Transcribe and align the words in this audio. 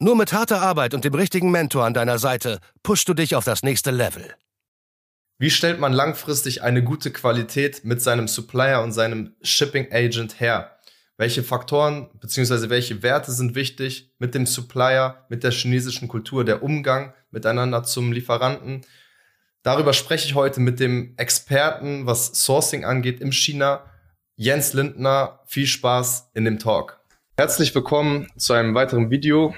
Nur 0.00 0.16
mit 0.16 0.32
harter 0.32 0.60
Arbeit 0.60 0.92
und 0.92 1.04
dem 1.04 1.14
richtigen 1.14 1.52
Mentor 1.52 1.84
an 1.84 1.94
deiner 1.94 2.18
Seite 2.18 2.58
pushst 2.82 3.08
du 3.08 3.14
dich 3.14 3.36
auf 3.36 3.44
das 3.44 3.62
nächste 3.62 3.92
Level. 3.92 4.34
Wie 5.38 5.50
stellt 5.50 5.78
man 5.78 5.92
langfristig 5.92 6.62
eine 6.62 6.82
gute 6.82 7.12
Qualität 7.12 7.84
mit 7.84 8.02
seinem 8.02 8.26
Supplier 8.26 8.82
und 8.82 8.92
seinem 8.92 9.34
Shipping 9.42 9.92
Agent 9.92 10.40
her? 10.40 10.78
Welche 11.16 11.44
Faktoren 11.44 12.10
bzw. 12.20 12.70
welche 12.70 13.04
Werte 13.04 13.30
sind 13.30 13.54
wichtig 13.54 14.12
mit 14.18 14.34
dem 14.34 14.46
Supplier, 14.46 15.24
mit 15.28 15.44
der 15.44 15.52
chinesischen 15.52 16.08
Kultur, 16.08 16.44
der 16.44 16.64
Umgang 16.64 17.14
miteinander 17.30 17.84
zum 17.84 18.10
Lieferanten? 18.10 18.80
Darüber 19.62 19.92
spreche 19.92 20.26
ich 20.26 20.34
heute 20.34 20.60
mit 20.60 20.80
dem 20.80 21.14
Experten, 21.16 22.04
was 22.04 22.44
Sourcing 22.44 22.84
angeht 22.84 23.20
im 23.20 23.30
China, 23.30 23.84
Jens 24.36 24.72
Lindner. 24.72 25.40
Viel 25.46 25.66
Spaß 25.66 26.30
in 26.34 26.44
dem 26.44 26.58
Talk. 26.58 27.00
Herzlich 27.36 27.72
willkommen 27.74 28.28
zu 28.36 28.52
einem 28.54 28.74
weiteren 28.74 29.10
Video. 29.10 29.54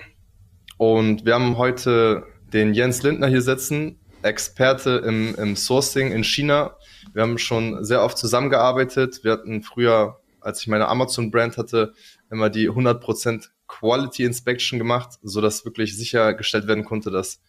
Und 0.78 1.24
wir 1.24 1.34
haben 1.34 1.56
heute 1.56 2.24
den 2.52 2.74
Jens 2.74 3.02
Lindner 3.02 3.28
hier 3.28 3.42
sitzen, 3.42 3.98
Experte 4.22 5.02
im, 5.06 5.34
im 5.36 5.56
Sourcing 5.56 6.12
in 6.12 6.24
China. 6.24 6.76
Wir 7.12 7.22
haben 7.22 7.38
schon 7.38 7.84
sehr 7.84 8.02
oft 8.02 8.18
zusammengearbeitet. 8.18 9.20
Wir 9.22 9.32
hatten 9.32 9.62
früher, 9.62 10.20
als 10.40 10.60
ich 10.60 10.66
meine 10.66 10.88
Amazon-Brand 10.88 11.56
hatte, 11.56 11.94
immer 12.30 12.50
die 12.50 12.70
100% 12.70 13.48
Quality 13.68 14.24
Inspection 14.24 14.78
gemacht, 14.78 15.18
so 15.22 15.40
dass 15.40 15.64
wirklich 15.64 15.96
sichergestellt 15.96 16.66
werden 16.66 16.84
konnte, 16.84 17.10
dass 17.10 17.40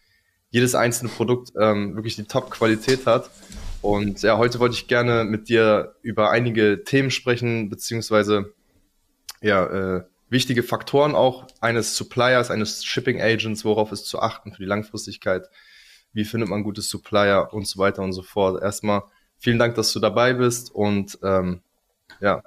jedes 0.50 0.75
einzelne 0.75 1.09
Produkt 1.09 1.52
ähm, 1.59 1.95
wirklich 1.95 2.16
die 2.16 2.23
Top-Qualität 2.23 3.06
hat. 3.06 3.30
Und 3.81 4.22
ja, 4.22 4.38
heute 4.38 4.59
wollte 4.59 4.75
ich 4.75 4.88
gerne 4.88 5.23
mit 5.23 5.50
dir 5.50 5.95
über 6.02 6.31
einige 6.31 6.84
Themen 6.84 7.12
sprechen, 7.12 7.69
beziehungsweise 7.69 8.53
ja, 9.41 9.66
äh, 9.97 10.03
wichtige 10.30 10.64
Faktoren 10.64 11.16
auch 11.16 11.47
eines 11.61 11.95
Suppliers, 11.95 12.52
eines 12.52 12.83
Shipping 12.83 13.22
Agents, 13.22 13.66
worauf 13.66 13.92
ist 13.92 14.06
zu 14.06 14.20
achten 14.20 14.52
für 14.52 14.61
die 14.61 14.67
Langfristigkeit, 14.67 15.50
wie 16.14 16.25
findet 16.25 16.50
man 16.50 16.64
gutes 16.64 16.89
Supplier 16.89 17.50
und 17.52 17.67
so 17.67 17.80
weiter 17.80 18.02
und 18.03 18.14
so 18.14 18.23
fort. 18.23 18.61
Erstmal 18.61 19.03
vielen 19.38 19.59
Dank, 19.59 19.75
dass 19.75 19.94
du 19.94 20.00
dabei 20.00 20.34
bist 20.34 20.73
und 20.73 21.17
ähm, 21.23 21.61
ja, 22.19 22.44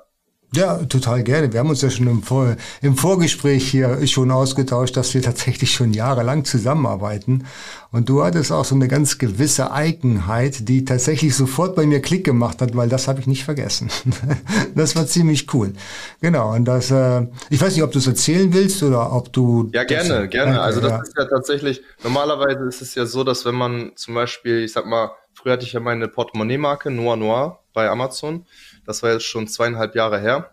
ja, 0.53 0.79
total 0.79 1.23
gerne. 1.23 1.53
Wir 1.53 1.61
haben 1.61 1.71
uns 1.71 1.81
ja 1.81 1.91
schon 1.91 2.09
im, 2.09 2.23
Vor 2.25 2.57
im 2.83 2.97
Vorgespräch 2.97 3.69
hier 3.69 4.05
schon 4.09 4.33
ausgetauscht, 4.33 4.97
dass 4.97 5.15
wir 5.15 5.23
tatsächlich 5.23 5.71
schon 5.71 5.93
jahrelang 5.93 6.45
zusammenarbeiten. 6.45 7.47
Und 7.93 8.09
du 8.09 8.25
hattest 8.25 8.51
auch 8.51 8.65
so 8.65 8.75
eine 8.75 8.89
ganz 8.89 9.19
gewisse 9.19 9.71
Eigenheit, 9.71 10.69
die 10.69 10.85
tatsächlich 10.85 11.37
sofort 11.37 11.77
bei 11.77 11.87
mir 11.87 12.03
Klick 12.03 12.25
gemacht 12.25 12.61
hat, 12.61 12.77
weil 12.77 12.89
das 12.89 13.07
habe 13.07 13.21
ich 13.21 13.29
nicht 13.29 13.45
vergessen. 13.45 13.91
das 14.75 14.97
war 14.97 15.07
ziemlich 15.07 15.53
cool. 15.55 15.73
Genau. 16.21 16.53
Und 16.55 16.65
das, 16.65 16.91
äh, 16.91 17.27
ich 17.49 17.61
weiß 17.61 17.75
nicht, 17.75 17.85
ob 17.85 17.93
du 17.93 17.99
es 17.99 18.09
erzählen 18.09 18.53
willst 18.53 18.83
oder 18.83 19.13
ob 19.13 19.33
du. 19.33 19.71
Ja, 19.73 19.85
gerne, 19.85 20.23
das, 20.23 20.31
gerne. 20.31 20.61
Also 20.61 20.81
das 20.81 20.91
ja. 20.91 21.03
ist 21.03 21.15
ja 21.17 21.25
tatsächlich, 21.27 21.81
normalerweise 22.03 22.65
ist 22.65 22.83
es 22.83 22.97
ja 22.97 23.07
so, 23.07 23.23
dass 23.23 23.45
wenn 23.45 23.55
man 23.55 23.93
zum 23.95 24.15
Beispiel, 24.15 24.65
ich 24.65 24.73
sag 24.73 24.85
mal, 24.87 25.13
früher 25.33 25.53
hatte 25.53 25.65
ich 25.65 25.73
ja 25.73 25.81
meine 25.81 26.09
Portemonnaie-Marke 26.09 26.91
Noir 26.91 27.17
Noir 27.17 27.60
bei 27.73 27.89
Amazon. 27.89 28.47
Das 28.85 29.03
war 29.03 29.13
jetzt 29.13 29.25
schon 29.25 29.49
zweieinhalb 29.49 29.95
Jahre 29.95 30.21
her, 30.21 30.51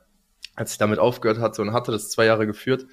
als 0.56 0.74
ich 0.74 0.78
damit 0.78 1.00
aufgehört 1.00 1.40
hatte 1.40 1.62
und 1.62 1.74
hatte 1.74 1.92
das 1.92 2.10
zwei 2.10 2.26
Jahre 2.26 2.48
geführt. 2.48 2.86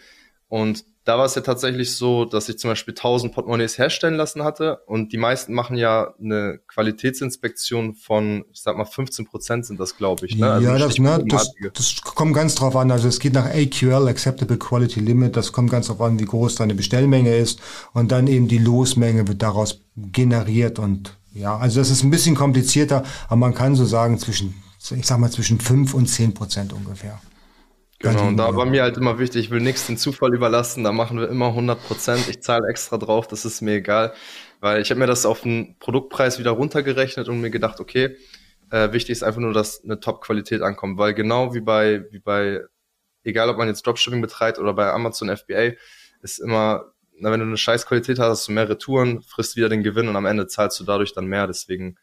Und 0.49 0.85
da 1.05 1.19
war 1.19 1.27
es 1.27 1.35
ja 1.35 1.43
tatsächlich 1.43 1.95
so, 1.95 2.25
dass 2.25 2.49
ich 2.49 2.59
zum 2.59 2.71
Beispiel 2.71 2.95
1000 2.95 3.33
Portemonnaies 3.35 3.77
herstellen 3.77 4.15
lassen 4.15 4.43
hatte 4.43 4.79
und 4.87 5.13
die 5.13 5.19
meisten 5.19 5.53
machen 5.53 5.77
ja 5.77 6.15
eine 6.19 6.61
Qualitätsinspektion 6.67 7.95
von, 7.95 8.45
ich 8.53 8.63
sag 8.63 8.77
mal, 8.77 8.87
15 8.87 9.27
Prozent 9.27 9.67
sind 9.67 9.79
das, 9.79 9.97
glaube 9.97 10.25
ich. 10.27 10.37
Ne? 10.37 10.51
Also 10.51 10.67
ja, 10.67 10.79
das, 10.79 10.99
ne, 10.99 11.23
das, 11.27 11.53
das 11.75 12.01
kommt 12.01 12.35
ganz 12.35 12.55
drauf 12.55 12.75
an. 12.77 12.91
Also 12.91 13.09
es 13.09 13.21
geht 13.21 13.35
nach 13.35 13.47
AQL, 13.47 14.09
Acceptable 14.09 14.57
Quality 14.57 15.01
Limit. 15.01 15.37
Das 15.37 15.53
kommt 15.53 15.71
ganz 15.71 15.89
drauf 15.89 16.01
an, 16.01 16.19
wie 16.19 16.25
groß 16.25 16.55
deine 16.55 16.75
Bestellmenge 16.75 17.37
ist 17.37 17.61
und 17.93 18.11
dann 18.11 18.27
eben 18.27 18.49
die 18.49 18.59
Losmenge 18.59 19.29
wird 19.29 19.43
daraus 19.43 19.83
generiert 19.97 20.79
und 20.79 21.19
ja, 21.35 21.57
also 21.57 21.81
das 21.81 21.91
ist 21.91 22.03
ein 22.03 22.11
bisschen 22.11 22.35
komplizierter, 22.35 23.03
aber 23.27 23.37
man 23.37 23.55
kann 23.55 23.75
so 23.75 23.85
sagen 23.85 24.19
zwischen 24.19 24.55
ich 24.91 25.07
sag 25.07 25.19
mal 25.19 25.31
zwischen 25.31 25.61
5 25.61 25.95
und 25.95 26.07
10 26.07 26.35
Prozent 26.35 26.73
ungefähr. 26.73 27.21
Genau, 28.01 28.29
und 28.29 28.37
da 28.37 28.55
war 28.55 28.67
mir 28.67 28.83
halt 28.83 28.99
immer 28.99 29.19
wichtig, 29.19 29.47
ich 29.47 29.51
will 29.51 29.63
nichts 29.63 29.87
den 29.87 29.97
Zufall 29.97 30.35
überlassen, 30.35 30.85
da 30.85 30.93
machen 30.93 31.19
wir 31.19 31.29
immer 31.31 31.49
100 31.49 31.83
Prozent, 31.87 32.29
ich 32.29 32.43
zahle 32.43 32.69
extra 32.69 32.99
drauf, 32.99 33.27
das 33.27 33.47
ist 33.47 33.63
mir 33.63 33.77
egal, 33.77 34.13
weil 34.61 34.83
ich 34.83 34.91
habe 34.91 35.01
mir 35.01 35.07
das 35.07 35.25
auf 35.25 35.41
den 35.41 35.79
Produktpreis 35.79 36.39
wieder 36.39 36.51
runtergerechnet 36.51 37.29
und 37.31 37.41
mir 37.41 37.51
gedacht, 37.51 37.81
okay, 37.81 38.17
äh, 38.71 38.93
wichtig 38.93 39.13
ist 39.13 39.23
einfach 39.23 39.41
nur, 39.41 39.55
dass 39.55 39.83
eine 39.85 40.01
Top-Qualität 40.01 40.61
ankommt, 40.61 40.99
weil 40.99 41.15
genau 41.15 41.55
wie 41.55 41.63
bei, 41.63 42.05
wie 42.11 42.19
bei, 42.19 42.61
egal 43.23 43.49
ob 43.49 43.57
man 43.57 43.69
jetzt 43.69 43.87
Dropshipping 43.87 44.21
betreibt 44.21 44.59
oder 44.59 44.75
bei 44.75 44.93
Amazon 44.93 45.35
FBA, 45.35 45.73
ist 46.21 46.41
immer, 46.41 46.93
na, 47.19 47.31
wenn 47.31 47.41
du 47.41 47.47
eine 47.47 47.57
scheiß 47.57 47.87
Qualität 47.87 48.19
hast, 48.19 48.29
hast 48.29 48.49
du 48.49 48.53
mehr 48.53 48.69
Retouren, 48.69 49.23
frisst 49.23 49.57
wieder 49.57 49.69
den 49.69 49.83
Gewinn 49.83 50.09
und 50.09 50.17
am 50.17 50.27
Ende 50.27 50.47
zahlst 50.47 50.79
du 50.81 50.85
dadurch 50.85 51.13
dann 51.13 51.27
mehr, 51.27 51.47
deswegen 51.47 51.97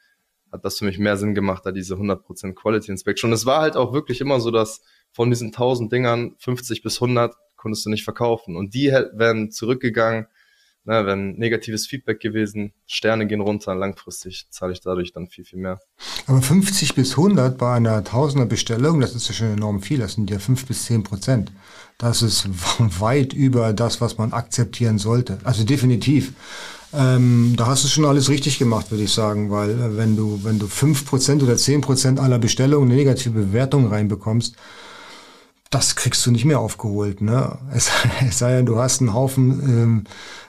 hat 0.51 0.66
das 0.66 0.79
für 0.79 0.85
mich 0.85 0.99
mehr 0.99 1.17
Sinn 1.17 1.33
gemacht, 1.33 1.66
da 1.66 1.72
diese 1.72 1.95
100% 1.95 2.53
Quality 2.53 2.91
Inspection. 2.91 3.29
Und 3.29 3.33
es 3.33 3.45
war 3.45 3.61
halt 3.61 3.77
auch 3.77 3.94
wirklich 3.94 4.21
immer 4.21 4.39
so, 4.39 4.51
dass 4.51 4.81
von 5.11 5.29
diesen 5.29 5.47
1000 5.47 5.91
Dingern 5.91 6.35
50 6.39 6.83
bis 6.83 7.01
100 7.01 7.35
konntest 7.55 7.85
du 7.85 7.89
nicht 7.89 8.03
verkaufen. 8.03 8.55
Und 8.55 8.73
die 8.73 8.88
werden 8.89 9.51
zurückgegangen, 9.51 10.27
ne, 10.86 11.06
wenn 11.06 11.34
negatives 11.34 11.88
Feedback 11.88 12.19
gewesen, 12.19 12.74
Sterne 12.86 13.28
gehen 13.28 13.42
runter, 13.42 13.75
langfristig 13.75 14.47
zahle 14.50 14.74
ich 14.74 14.81
dadurch 14.81 15.14
dann 15.14 15.28
viel, 15.28 15.46
viel 15.46 15.59
mehr. 15.59 15.80
Aber 16.28 16.42
50 16.42 16.96
bis 16.96 17.12
100 17.12 17.58
bei 17.58 17.75
einer 17.75 18.03
Tausender 18.03 18.46
Bestellung, 18.46 19.00
das 19.00 19.16
ist 19.16 19.28
ja 19.28 19.34
schon 19.34 19.53
enorm 19.53 19.81
viel, 19.81 20.00
das 20.00 20.14
sind 20.14 20.30
ja 20.30 20.40
5 20.40 20.66
bis 20.66 20.86
10 20.86 21.03
Prozent. 21.03 21.52
Das 21.97 22.22
ist 22.22 22.47
weit 23.00 23.34
über 23.34 23.74
das, 23.74 24.02
was 24.02 24.18
man 24.18 24.34
akzeptieren 24.34 24.97
sollte. 24.97 25.40
Also 25.44 25.64
definitiv. 25.64 26.34
Ähm, 26.94 27.53
da 27.56 27.68
hast 27.68 27.86
du 27.86 27.88
schon 27.88 28.06
alles 28.06 28.30
richtig 28.30 28.59
gemacht, 28.59 28.92
würde 28.92 29.06
ich 29.06 29.13
sagen, 29.13 29.50
weil 29.50 29.69
äh, 29.69 29.98
wenn 29.98 30.18
du, 30.18 30.44
wenn 30.44 30.59
du 30.59 30.68
fünf 30.68 31.06
Prozent 31.06 31.42
oder 31.42 31.56
zehn 31.56 31.80
Prozent 31.80 32.19
aller 32.19 32.38
Bestellungen 32.38 32.90
eine 32.90 32.98
negative 32.98 33.40
Bewertung 33.40 33.88
reinbekommst, 33.88 34.56
das 35.71 35.95
kriegst 35.95 36.23
du 36.25 36.31
nicht 36.31 36.45
mehr 36.45 36.59
aufgeholt. 36.59 37.21
Ne? 37.21 37.57
Es, 37.73 37.89
es 38.27 38.37
sei 38.37 38.57
denn, 38.57 38.67
du 38.67 38.77
hast 38.77 39.01
einen 39.01 39.13
Haufen 39.13 39.49
ähm, 39.63 40.03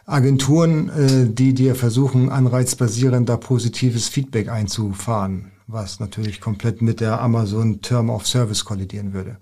Agenturen, 0.04 0.88
äh, 0.90 1.32
die 1.32 1.54
dir 1.54 1.74
versuchen, 1.74 2.28
anreizbasierend 2.28 3.28
da 3.28 3.36
positives 3.38 4.08
Feedback 4.08 4.48
einzufahren, 4.48 5.52
was 5.66 6.00
natürlich 6.00 6.40
komplett 6.40 6.82
mit 6.82 7.00
der 7.00 7.20
Amazon 7.20 7.80
Term 7.80 8.10
of 8.10 8.26
Service 8.26 8.64
kollidieren 8.64 9.14
würde. 9.14 9.38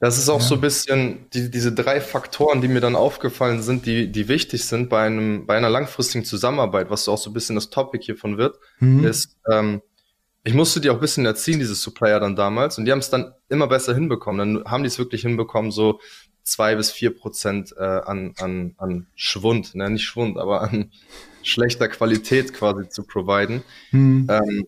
Das 0.00 0.18
ist 0.18 0.28
auch 0.28 0.40
ja. 0.40 0.46
so 0.46 0.54
ein 0.56 0.60
bisschen 0.60 1.26
die, 1.32 1.50
diese 1.50 1.72
drei 1.72 2.00
Faktoren, 2.00 2.60
die 2.60 2.68
mir 2.68 2.80
dann 2.80 2.94
aufgefallen 2.94 3.62
sind, 3.62 3.86
die, 3.86 4.12
die 4.12 4.28
wichtig 4.28 4.64
sind 4.64 4.90
bei 4.90 5.06
einem, 5.06 5.46
bei 5.46 5.56
einer 5.56 5.70
langfristigen 5.70 6.24
Zusammenarbeit, 6.24 6.90
was 6.90 7.08
auch 7.08 7.18
so 7.18 7.30
ein 7.30 7.32
bisschen 7.32 7.54
das 7.56 7.70
Topic 7.70 8.04
hiervon 8.04 8.38
wird, 8.38 8.58
mhm. 8.80 9.04
ist, 9.04 9.36
ähm, 9.50 9.82
ich 10.44 10.54
musste 10.54 10.80
die 10.80 10.90
auch 10.90 10.94
ein 10.94 11.00
bisschen 11.00 11.24
erziehen, 11.24 11.58
diese 11.58 11.74
Supplier 11.74 12.20
dann 12.20 12.36
damals, 12.36 12.76
und 12.78 12.84
die 12.84 12.92
haben 12.92 12.98
es 12.98 13.10
dann 13.10 13.32
immer 13.48 13.66
besser 13.66 13.94
hinbekommen. 13.94 14.38
Dann 14.38 14.70
haben 14.70 14.82
die 14.82 14.88
es 14.88 14.98
wirklich 14.98 15.22
hinbekommen, 15.22 15.70
so 15.70 16.00
zwei 16.42 16.74
bis 16.74 16.90
vier 16.92 17.16
Prozent 17.16 17.74
äh, 17.76 17.82
an, 17.82 18.34
an, 18.38 18.74
an 18.76 19.06
Schwund, 19.16 19.74
ne, 19.74 19.88
nicht 19.88 20.04
Schwund, 20.04 20.36
aber 20.36 20.60
an 20.60 20.92
schlechter 21.42 21.88
Qualität 21.88 22.52
quasi 22.52 22.88
zu 22.90 23.04
providen. 23.04 23.62
Mhm. 23.90 24.26
Ähm, 24.30 24.66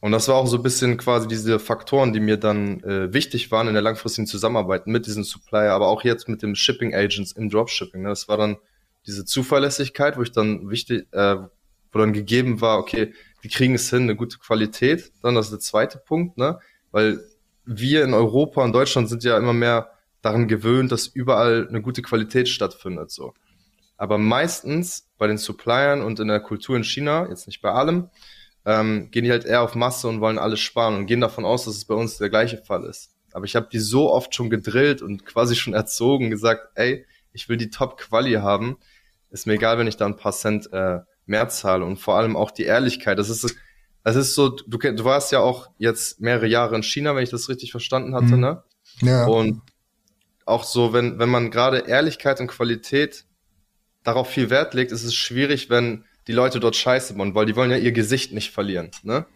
und 0.00 0.12
das 0.12 0.28
war 0.28 0.34
auch 0.34 0.46
so 0.46 0.58
ein 0.58 0.62
bisschen 0.62 0.98
quasi 0.98 1.28
diese 1.28 1.58
Faktoren, 1.58 2.12
die 2.12 2.20
mir 2.20 2.36
dann 2.36 2.80
äh, 2.80 3.12
wichtig 3.14 3.50
waren 3.50 3.68
in 3.68 3.72
der 3.72 3.82
langfristigen 3.82 4.26
Zusammenarbeit 4.26 4.86
mit 4.86 5.06
diesem 5.06 5.24
Supplier, 5.24 5.72
aber 5.72 5.86
auch 5.86 6.04
jetzt 6.04 6.28
mit 6.28 6.42
dem 6.42 6.54
Shipping 6.56 6.94
Agents 6.94 7.32
im 7.32 7.48
Dropshipping. 7.48 8.02
Ne? 8.02 8.10
Das 8.10 8.28
war 8.28 8.36
dann 8.36 8.58
diese 9.06 9.24
Zuverlässigkeit, 9.24 10.18
wo 10.18 10.22
ich 10.22 10.32
dann 10.32 10.68
wichtig, 10.68 11.06
äh, 11.12 11.36
wo 11.92 11.98
dann 11.98 12.12
gegeben 12.12 12.60
war, 12.60 12.78
okay, 12.78 13.14
wir 13.44 13.50
kriegen 13.50 13.74
es 13.74 13.90
hin, 13.90 14.04
eine 14.04 14.16
gute 14.16 14.38
Qualität. 14.38 15.12
Dann 15.22 15.34
das 15.34 15.46
ist 15.46 15.52
der 15.52 15.60
zweite 15.60 15.98
Punkt, 15.98 16.38
ne? 16.38 16.58
Weil 16.92 17.20
wir 17.66 18.02
in 18.02 18.14
Europa 18.14 18.64
und 18.64 18.72
Deutschland 18.72 19.10
sind 19.10 19.22
ja 19.22 19.36
immer 19.36 19.52
mehr 19.52 19.90
daran 20.22 20.48
gewöhnt, 20.48 20.90
dass 20.90 21.06
überall 21.08 21.68
eine 21.68 21.82
gute 21.82 22.00
Qualität 22.00 22.48
stattfindet. 22.48 23.10
So. 23.10 23.34
Aber 23.98 24.16
meistens 24.16 25.10
bei 25.18 25.26
den 25.26 25.36
Suppliern 25.36 26.00
und 26.00 26.20
in 26.20 26.28
der 26.28 26.40
Kultur 26.40 26.74
in 26.74 26.84
China, 26.84 27.28
jetzt 27.28 27.46
nicht 27.46 27.60
bei 27.60 27.70
allem, 27.70 28.08
ähm, 28.64 29.10
gehen 29.10 29.24
die 29.24 29.30
halt 29.30 29.44
eher 29.44 29.60
auf 29.60 29.74
Masse 29.74 30.08
und 30.08 30.22
wollen 30.22 30.38
alles 30.38 30.60
sparen 30.60 30.96
und 30.96 31.04
gehen 31.04 31.20
davon 31.20 31.44
aus, 31.44 31.66
dass 31.66 31.76
es 31.76 31.84
bei 31.84 31.94
uns 31.94 32.16
der 32.16 32.30
gleiche 32.30 32.56
Fall 32.56 32.84
ist. 32.84 33.10
Aber 33.34 33.44
ich 33.44 33.56
habe 33.56 33.68
die 33.70 33.78
so 33.78 34.10
oft 34.10 34.34
schon 34.34 34.48
gedrillt 34.48 35.02
und 35.02 35.26
quasi 35.26 35.54
schon 35.54 35.74
erzogen, 35.74 36.30
gesagt, 36.30 36.68
ey, 36.76 37.04
ich 37.34 37.50
will 37.50 37.58
die 37.58 37.68
Top-Quali 37.68 38.34
haben. 38.34 38.78
Ist 39.28 39.46
mir 39.46 39.54
egal, 39.54 39.76
wenn 39.76 39.86
ich 39.86 39.98
da 39.98 40.06
ein 40.06 40.16
paar 40.16 40.32
Cent 40.32 40.72
äh, 40.72 41.00
Mehrzahl 41.26 41.82
und 41.82 41.96
vor 41.96 42.16
allem 42.16 42.36
auch 42.36 42.50
die 42.50 42.64
Ehrlichkeit. 42.64 43.18
Das 43.18 43.28
ist, 43.30 43.54
das 44.02 44.16
ist 44.16 44.34
so, 44.34 44.50
du, 44.50 44.78
du 44.78 45.04
warst 45.04 45.32
ja 45.32 45.40
auch 45.40 45.70
jetzt 45.78 46.20
mehrere 46.20 46.46
Jahre 46.46 46.76
in 46.76 46.82
China, 46.82 47.14
wenn 47.14 47.24
ich 47.24 47.30
das 47.30 47.48
richtig 47.48 47.70
verstanden 47.70 48.14
hatte, 48.14 48.34
mhm. 48.34 48.40
ne? 48.40 48.62
Ja. 49.00 49.26
Und 49.26 49.62
auch 50.44 50.64
so, 50.64 50.92
wenn, 50.92 51.18
wenn 51.18 51.30
man 51.30 51.50
gerade 51.50 51.78
Ehrlichkeit 51.78 52.40
und 52.40 52.48
Qualität 52.48 53.24
darauf 54.02 54.28
viel 54.28 54.50
Wert 54.50 54.74
legt, 54.74 54.92
ist 54.92 55.04
es 55.04 55.14
schwierig, 55.14 55.70
wenn 55.70 56.04
die 56.26 56.32
Leute 56.32 56.60
dort 56.60 56.76
scheiße 56.76 57.14
bauen, 57.14 57.34
weil 57.34 57.46
die 57.46 57.56
wollen 57.56 57.70
ja 57.70 57.76
ihr 57.76 57.92
Gesicht 57.92 58.32
nicht 58.32 58.50
verlieren, 58.50 58.90
ne? 59.02 59.26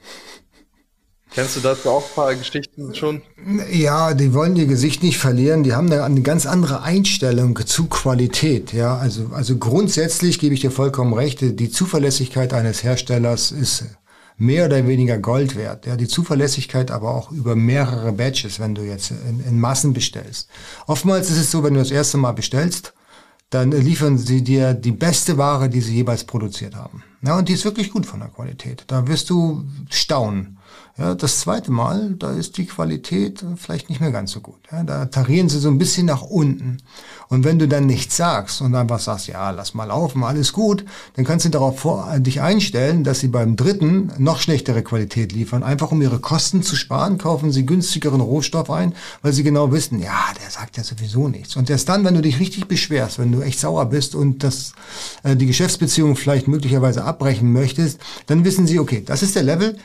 Kennst 1.30 1.56
du 1.56 1.60
dazu 1.60 1.90
auch 1.90 2.02
ein 2.02 2.14
paar 2.14 2.34
Geschichten 2.34 2.94
schon? 2.94 3.22
Ja, 3.70 4.14
die 4.14 4.32
wollen 4.32 4.56
ihr 4.56 4.66
Gesicht 4.66 5.02
nicht 5.02 5.18
verlieren. 5.18 5.62
Die 5.62 5.74
haben 5.74 5.92
eine 5.92 6.22
ganz 6.22 6.46
andere 6.46 6.82
Einstellung 6.82 7.58
zu 7.66 7.86
Qualität. 7.86 8.72
Ja, 8.72 8.96
also, 8.96 9.30
also 9.32 9.58
grundsätzlich 9.58 10.38
gebe 10.38 10.54
ich 10.54 10.60
dir 10.60 10.70
vollkommen 10.70 11.12
recht. 11.12 11.40
Die 11.40 11.70
Zuverlässigkeit 11.70 12.54
eines 12.54 12.82
Herstellers 12.82 13.52
ist 13.52 13.84
mehr 14.38 14.66
oder 14.66 14.86
weniger 14.86 15.18
Gold 15.18 15.56
wert. 15.56 15.84
Ja, 15.86 15.96
die 15.96 16.08
Zuverlässigkeit 16.08 16.90
aber 16.90 17.14
auch 17.14 17.30
über 17.30 17.56
mehrere 17.56 18.12
Batches, 18.12 18.58
wenn 18.58 18.74
du 18.74 18.82
jetzt 18.82 19.10
in, 19.10 19.40
in 19.40 19.60
Massen 19.60 19.92
bestellst. 19.92 20.48
Oftmals 20.86 21.28
ist 21.30 21.38
es 21.38 21.50
so, 21.50 21.62
wenn 21.62 21.74
du 21.74 21.80
das 21.80 21.90
erste 21.90 22.16
Mal 22.16 22.32
bestellst, 22.32 22.94
dann 23.50 23.72
liefern 23.72 24.18
sie 24.18 24.42
dir 24.42 24.74
die 24.74 24.92
beste 24.92 25.38
Ware, 25.38 25.68
die 25.68 25.80
sie 25.80 25.94
jeweils 25.94 26.24
produziert 26.24 26.76
haben. 26.76 27.02
Ja, 27.22 27.38
und 27.38 27.48
die 27.48 27.54
ist 27.54 27.64
wirklich 27.64 27.90
gut 27.90 28.06
von 28.06 28.20
der 28.20 28.28
Qualität. 28.28 28.84
Da 28.86 29.06
wirst 29.08 29.30
du 29.30 29.64
staunen. 29.90 30.57
Ja, 30.98 31.14
das 31.14 31.38
zweite 31.38 31.70
Mal, 31.70 32.16
da 32.18 32.32
ist 32.32 32.56
die 32.56 32.66
Qualität 32.66 33.44
vielleicht 33.56 33.88
nicht 33.88 34.00
mehr 34.00 34.10
ganz 34.10 34.32
so 34.32 34.40
gut. 34.40 34.58
Ja, 34.72 34.82
da 34.82 35.04
tarieren 35.04 35.48
sie 35.48 35.60
so 35.60 35.68
ein 35.68 35.78
bisschen 35.78 36.06
nach 36.06 36.22
unten. 36.22 36.78
Und 37.28 37.44
wenn 37.44 37.60
du 37.60 37.68
dann 37.68 37.86
nichts 37.86 38.16
sagst 38.16 38.60
und 38.60 38.74
einfach 38.74 38.98
sagst, 38.98 39.28
ja, 39.28 39.50
lass 39.50 39.74
mal 39.74 39.84
laufen, 39.84 40.24
alles 40.24 40.52
gut, 40.52 40.84
dann 41.14 41.24
kannst 41.24 41.44
du 41.44 41.50
darauf 41.50 41.78
vor, 41.78 42.18
dich 42.18 42.40
einstellen, 42.40 43.04
dass 43.04 43.20
sie 43.20 43.28
beim 43.28 43.54
dritten 43.54 44.10
noch 44.18 44.40
schlechtere 44.40 44.82
Qualität 44.82 45.30
liefern. 45.30 45.62
Einfach 45.62 45.92
um 45.92 46.02
ihre 46.02 46.18
Kosten 46.18 46.64
zu 46.64 46.74
sparen, 46.74 47.16
kaufen 47.16 47.52
sie 47.52 47.64
günstigeren 47.64 48.20
Rohstoff 48.20 48.68
ein, 48.68 48.92
weil 49.22 49.32
sie 49.32 49.44
genau 49.44 49.70
wissen, 49.70 50.00
ja, 50.00 50.24
der 50.42 50.50
sagt 50.50 50.78
ja 50.78 50.82
sowieso 50.82 51.28
nichts. 51.28 51.54
Und 51.54 51.70
erst 51.70 51.88
dann, 51.88 52.04
wenn 52.04 52.14
du 52.14 52.22
dich 52.22 52.40
richtig 52.40 52.66
beschwerst, 52.66 53.20
wenn 53.20 53.30
du 53.30 53.40
echt 53.42 53.60
sauer 53.60 53.86
bist 53.86 54.16
und 54.16 54.42
das, 54.42 54.72
äh, 55.22 55.36
die 55.36 55.46
Geschäftsbeziehung 55.46 56.16
vielleicht 56.16 56.48
möglicherweise 56.48 57.04
abbrechen 57.04 57.52
möchtest, 57.52 58.00
dann 58.26 58.44
wissen 58.44 58.66
sie, 58.66 58.80
okay, 58.80 59.04
das 59.06 59.22
ist 59.22 59.36
der 59.36 59.44
Level, 59.44 59.76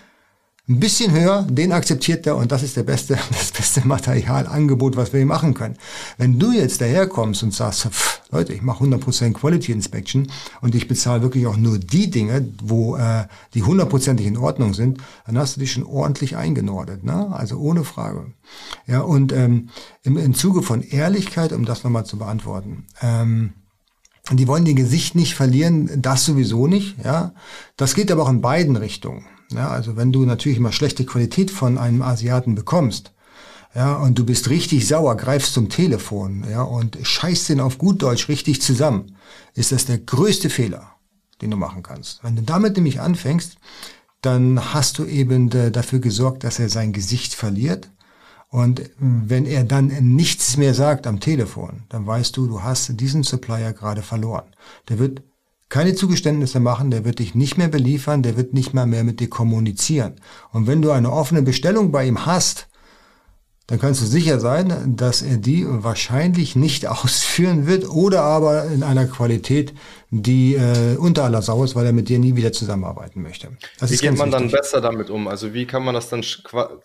ein 0.70 0.80
bisschen 0.80 1.12
höher, 1.12 1.46
den 1.50 1.74
akzeptiert 1.74 2.26
er 2.26 2.38
und 2.38 2.54
das 2.54 2.64
ist 2.64 2.78
der 2.78 2.84
beste, 2.84 3.20
das 3.32 3.52
beste 3.52 3.86
Materialangebot, 3.86 4.96
was 4.96 5.12
wir 5.12 5.20
hier 5.20 5.28
machen 5.28 5.54
können. 5.54 5.76
Wenn 6.18 6.40
du 6.40 6.54
jetzt 6.54 6.80
daherkommst 6.80 7.44
und 7.44 7.54
sagst, 7.54 7.84
pff, 7.84 8.22
Leute, 8.32 8.54
ich 8.54 8.62
mache 8.62 8.84
100% 8.84 9.34
Quality 9.34 9.74
Inspection 9.74 10.32
und 10.62 10.74
ich 10.74 10.88
bezahle 10.88 11.22
wirklich 11.22 11.48
auch 11.48 11.58
nur 11.58 11.80
die 11.80 12.10
Dinge, 12.10 12.48
wo 12.64 12.96
äh, 12.96 13.26
die 13.54 13.64
hundertprozentig 13.64 14.26
in 14.26 14.38
Ordnung 14.38 14.74
sind, 14.74 15.00
dann 15.26 15.38
hast 15.38 15.58
du 15.58 15.60
dich 15.60 15.74
schon 15.74 15.84
ordentlich 15.84 16.38
eingenordet, 16.38 17.04
ne? 17.04 17.28
also 17.34 17.58
ohne 17.58 17.84
Frage. 17.84 18.28
Ja, 18.88 19.02
und 19.02 19.34
ähm, 19.34 19.70
im, 20.04 20.18
im 20.18 20.34
Zuge 20.34 20.62
von 20.62 20.82
Ehrlichkeit, 20.82 21.52
um 21.52 21.66
das 21.66 21.84
nochmal 21.84 22.06
zu 22.06 22.18
beantworten, 22.18 22.86
ähm, 23.02 23.54
die 24.32 24.48
wollen 24.48 24.66
ihr 24.66 24.76
Gesicht 24.76 25.16
nicht 25.16 25.36
verlieren, 25.36 26.02
das 26.02 26.24
sowieso 26.24 26.68
nicht. 26.68 26.96
Ja, 27.04 27.34
das 27.76 27.94
geht 27.94 28.10
aber 28.10 28.24
auch 28.24 28.30
in 28.30 28.40
beiden 28.40 28.78
Richtungen. 28.78 29.26
Ja, 29.56 29.70
also 29.70 29.96
wenn 29.96 30.12
du 30.12 30.26
natürlich 30.26 30.60
mal 30.60 30.72
schlechte 30.72 31.06
Qualität 31.06 31.52
von 31.52 31.78
einem 31.78 32.02
Asiaten 32.02 32.56
bekommst, 32.56 33.12
ja, 33.76 33.96
und 33.96 34.20
du 34.20 34.26
bist 34.26 34.50
richtig 34.50 34.88
sauer, 34.88 35.18
greifst 35.18 35.54
zum 35.54 35.70
Telefon, 35.70 36.46
ja, 36.50 36.62
und 36.62 36.98
scheißt 37.02 37.50
den 37.50 37.60
auf 37.60 37.78
gut 37.78 38.02
Deutsch 38.04 38.30
richtig 38.30 38.62
zusammen, 38.62 39.16
ist 39.56 39.72
das 39.72 39.86
der 39.86 39.98
größte 39.98 40.50
Fehler, 40.50 40.92
den 41.42 41.50
du 41.52 41.58
machen 41.58 41.82
kannst. 41.82 42.24
Wenn 42.24 42.36
du 42.36 42.44
damit 42.44 42.76
nämlich 42.76 43.02
anfängst, 43.02 43.58
dann 44.22 44.74
hast 44.74 45.00
du 45.00 45.06
eben 45.06 45.52
äh, 45.52 45.72
dafür 45.72 46.00
gesorgt, 46.00 46.44
dass 46.44 46.60
er 46.60 46.70
sein 46.70 46.94
Gesicht 46.94 47.34
verliert. 47.34 47.90
Und 48.50 48.80
äh, 48.80 48.90
wenn 49.00 49.46
er 49.46 49.64
dann 49.64 49.88
nichts 50.16 50.56
mehr 50.58 50.74
sagt 50.74 51.08
am 51.08 51.20
Telefon, 51.20 51.84
dann 51.90 52.06
weißt 52.06 52.38
du, 52.38 52.48
du 52.48 52.62
hast 52.62 53.00
diesen 53.00 53.24
Supplier 53.24 53.74
gerade 53.74 54.04
verloren. 54.04 54.46
Der 54.88 55.00
wird 55.00 55.24
keine 55.74 55.96
Zugeständnisse 55.96 56.60
machen, 56.60 56.92
der 56.92 57.04
wird 57.04 57.18
dich 57.18 57.34
nicht 57.34 57.58
mehr 57.58 57.68
beliefern, 57.68 58.22
der 58.22 58.38
wird 58.38 58.54
nicht 58.54 58.76
mal 58.76 58.86
mehr 58.86 59.04
mit 59.04 59.20
dir 59.20 59.28
kommunizieren. 59.28 60.14
Und 60.52 60.68
wenn 60.68 60.84
du 60.84 60.92
eine 60.92 61.12
offene 61.12 61.42
Bestellung 61.42 61.92
bei 61.92 62.06
ihm 62.06 62.28
hast, 62.28 62.68
dann 63.68 63.80
kannst 63.80 64.02
du 64.02 64.06
sicher 64.06 64.42
sein, 64.42 64.96
dass 64.98 65.22
er 65.22 65.38
die 65.38 65.66
wahrscheinlich 65.68 66.56
nicht 66.56 66.86
ausführen 66.88 67.66
wird 67.66 67.88
oder 67.90 68.22
aber 68.22 68.66
in 68.66 68.84
einer 68.84 69.06
Qualität, 69.06 69.74
die 70.12 70.56
äh, 70.56 70.98
unter 70.98 71.24
aller 71.24 71.42
Sau 71.42 71.64
ist, 71.64 71.76
weil 71.76 71.86
er 71.86 71.94
mit 71.94 72.10
dir 72.10 72.20
nie 72.20 72.36
wieder 72.36 72.52
zusammenarbeiten 72.52 73.22
möchte. 73.22 73.50
Das 73.80 73.90
wie 73.90 73.96
geht 73.96 74.18
man 74.18 74.28
wichtig. 74.28 74.32
dann 74.32 74.52
besser 74.52 74.82
damit 74.82 75.10
um? 75.10 75.28
Also 75.28 75.54
wie 75.54 75.66
kann 75.66 75.84
man 75.84 75.96
das 75.96 76.10
dann 76.10 76.24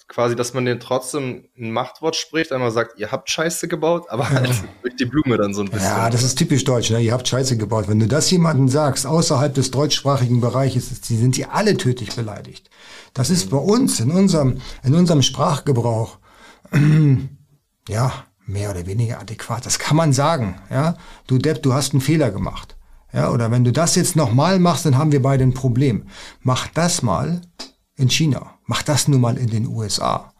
quasi, 0.07 0.37
dass 0.37 0.55
man 0.55 0.65
den 0.65 0.81
trotzdem 0.81 1.45
ein 1.59 1.73
Machtwort 1.73 2.17
spricht, 2.17 2.53
einmal 2.53 2.71
sagt, 2.71 2.99
ihr 2.99 3.11
habt 3.11 3.29
Scheiße 3.29 3.69
gebaut, 3.69 4.07
aber 4.09 4.31
halt 4.31 4.49
durch 4.83 4.97
die 4.97 5.05
Blume 5.05 5.37
dann 5.37 5.53
so 5.53 5.63
ein 5.63 5.69
bisschen. 5.69 5.89
Ja, 5.89 6.09
das 6.09 6.23
ist 6.23 6.37
typisch 6.37 6.65
deutsch, 6.65 6.91
ne? 6.91 7.01
ihr 7.01 7.13
habt 7.13 7.27
Scheiße 7.27 7.57
gebaut. 7.59 7.89
Wenn 7.89 7.99
du 7.99 8.07
das 8.07 8.31
jemandem 8.31 8.69
sagst, 8.69 9.05
außerhalb 9.05 9.53
des 9.53 9.73
deutschsprachigen 9.73 10.41
Bereiches, 10.41 10.89
sind 11.03 11.37
die 11.37 11.45
alle 11.45 11.77
tödlich 11.77 12.15
beleidigt. 12.15 12.71
Das 13.15 13.31
ist 13.31 13.51
bei 13.51 13.57
uns, 13.57 14.01
in 14.01 14.11
unserem, 14.11 14.61
in 14.85 14.95
unserem 14.95 15.23
Sprachgebrauch, 15.23 16.18
ja, 17.89 18.13
mehr 18.47 18.71
oder 18.71 18.87
weniger 18.87 19.21
adäquat. 19.21 19.67
Das 19.67 19.79
kann 19.79 19.97
man 19.97 20.13
sagen. 20.13 20.57
Ja, 20.71 20.97
du 21.27 21.39
Depp, 21.39 21.63
du 21.63 21.73
hast 21.73 21.93
einen 21.93 22.01
Fehler 22.01 22.31
gemacht. 22.31 22.77
Ja, 23.13 23.31
oder 23.31 23.51
wenn 23.51 23.65
du 23.65 23.73
das 23.73 23.95
jetzt 23.95 24.17
nochmal 24.17 24.59
machst, 24.59 24.85
dann 24.85 24.99
haben 24.99 25.13
wir 25.13 25.23
beide 25.23 25.45
ein 25.45 25.55
Problem. 25.55 26.05
Mach 26.41 26.67
das 26.69 27.03
mal 27.03 27.41
in 27.97 28.11
China. 28.11 28.55
Mach 28.67 28.83
das 28.83 29.09
nur 29.09 29.19
mal 29.19 29.39
in 29.39 29.49
den 29.49 29.67
USA. 29.67 30.33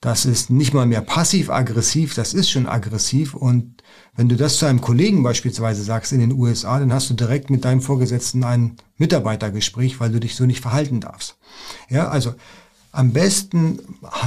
Das 0.00 0.26
ist 0.26 0.50
nicht 0.50 0.74
mal 0.74 0.84
mehr 0.84 1.00
passiv-aggressiv, 1.00 2.14
das 2.14 2.34
ist 2.34 2.50
schon 2.50 2.66
aggressiv. 2.66 3.32
Und 3.32 3.82
wenn 4.14 4.28
du 4.28 4.36
das 4.36 4.58
zu 4.58 4.66
einem 4.66 4.82
Kollegen 4.82 5.22
beispielsweise 5.22 5.82
sagst 5.82 6.12
in 6.12 6.20
den 6.20 6.32
USA, 6.32 6.78
dann 6.78 6.92
hast 6.92 7.08
du 7.08 7.14
direkt 7.14 7.48
mit 7.48 7.64
deinem 7.64 7.80
Vorgesetzten 7.80 8.44
ein 8.44 8.76
Mitarbeitergespräch, 8.98 10.00
weil 10.00 10.12
du 10.12 10.20
dich 10.20 10.34
so 10.34 10.44
nicht 10.44 10.60
verhalten 10.60 11.00
darfst. 11.00 11.38
Ja, 11.88 12.08
also 12.08 12.34
am 12.94 13.12
besten 13.12 13.80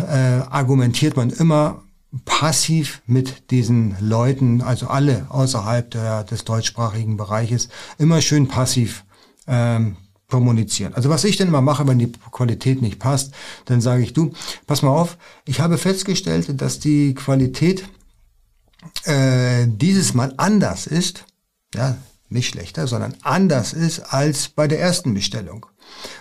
äh, 0.08 0.42
argumentiert 0.50 1.16
man 1.16 1.30
immer 1.30 1.84
passiv 2.26 3.02
mit 3.06 3.52
diesen 3.52 3.96
Leuten, 4.00 4.62
also 4.62 4.88
alle 4.88 5.28
außerhalb 5.30 5.90
der, 5.92 6.24
des 6.24 6.44
deutschsprachigen 6.44 7.18
Bereiches, 7.18 7.70
immer 7.98 8.22
schön 8.22 8.48
passiv 8.48 9.06
ähm, 9.48 9.98
kommunizieren. 10.30 10.94
Also 10.94 11.10
was 11.10 11.24
ich 11.24 11.38
denn 11.38 11.48
immer 11.48 11.62
mache, 11.62 11.88
wenn 11.88 12.00
die 12.00 12.12
Qualität 12.32 12.82
nicht 12.82 13.00
passt, 13.00 13.34
dann 13.66 13.80
sage 13.80 14.04
ich, 14.04 14.14
du, 14.14 14.34
pass 14.66 14.82
mal 14.82 14.90
auf, 14.90 15.18
ich 15.46 15.62
habe 15.62 15.78
festgestellt, 15.78 16.62
dass 16.62 16.80
die 16.80 17.14
Qualität 17.14 17.88
äh, 19.04 19.66
dieses 19.68 20.14
Mal 20.14 20.34
anders 20.38 20.88
ist, 20.88 21.26
ja, 21.74 21.98
nicht 22.30 22.50
schlechter, 22.50 22.88
sondern 22.88 23.16
anders 23.22 23.72
ist 23.72 24.00
als 24.14 24.50
bei 24.50 24.68
der 24.68 24.82
ersten 24.82 25.14
Bestellung. 25.14 25.66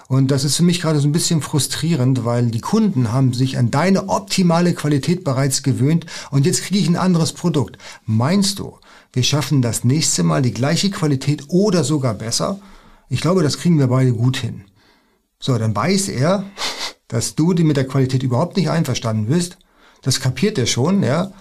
Und 0.09 0.31
das 0.31 0.45
ist 0.45 0.57
für 0.57 0.63
mich 0.63 0.81
gerade 0.81 1.01
so 1.01 1.09
ein 1.09 1.13
bisschen 1.13 1.43
frustrierend, 1.43 2.25
weil 2.25 2.47
die 2.47 2.61
Kunden 2.61 3.13
haben 3.13 3.33
sich 3.33 3.59
an 3.59 3.71
deine 3.71 4.09
optimale 4.09 4.73
Qualität 4.75 5.25
bereits 5.25 5.63
gewöhnt 5.63 6.07
und 6.31 6.47
jetzt 6.47 6.63
kriege 6.63 6.81
ich 6.81 6.89
ein 6.89 6.97
anderes 6.97 7.33
Produkt. 7.33 7.79
Meinst 8.05 8.59
du, 8.59 8.79
wir 9.13 9.23
schaffen 9.23 9.63
das 9.63 9.83
nächste 9.83 10.23
Mal 10.23 10.43
die 10.43 10.55
gleiche 10.55 10.91
Qualität 10.91 11.45
oder 11.49 11.83
sogar 11.83 12.15
besser? 12.15 12.61
Ich 13.09 13.21
glaube, 13.21 13.43
das 13.43 13.59
kriegen 13.59 13.79
wir 13.79 13.89
beide 13.89 14.13
gut 14.13 14.37
hin. 14.37 14.65
So, 15.39 15.59
dann 15.59 15.75
weiß 15.75 16.09
er, 16.09 16.45
dass 17.09 17.35
du 17.35 17.53
mit 17.55 17.77
der 17.77 17.87
Qualität 17.87 18.23
überhaupt 18.23 18.57
nicht 18.57 18.71
einverstanden 18.71 19.27
bist. 19.27 19.59
Das 20.03 20.21
kapiert 20.21 20.59
er 20.59 20.67
schon, 20.67 21.03
ja. 21.03 21.33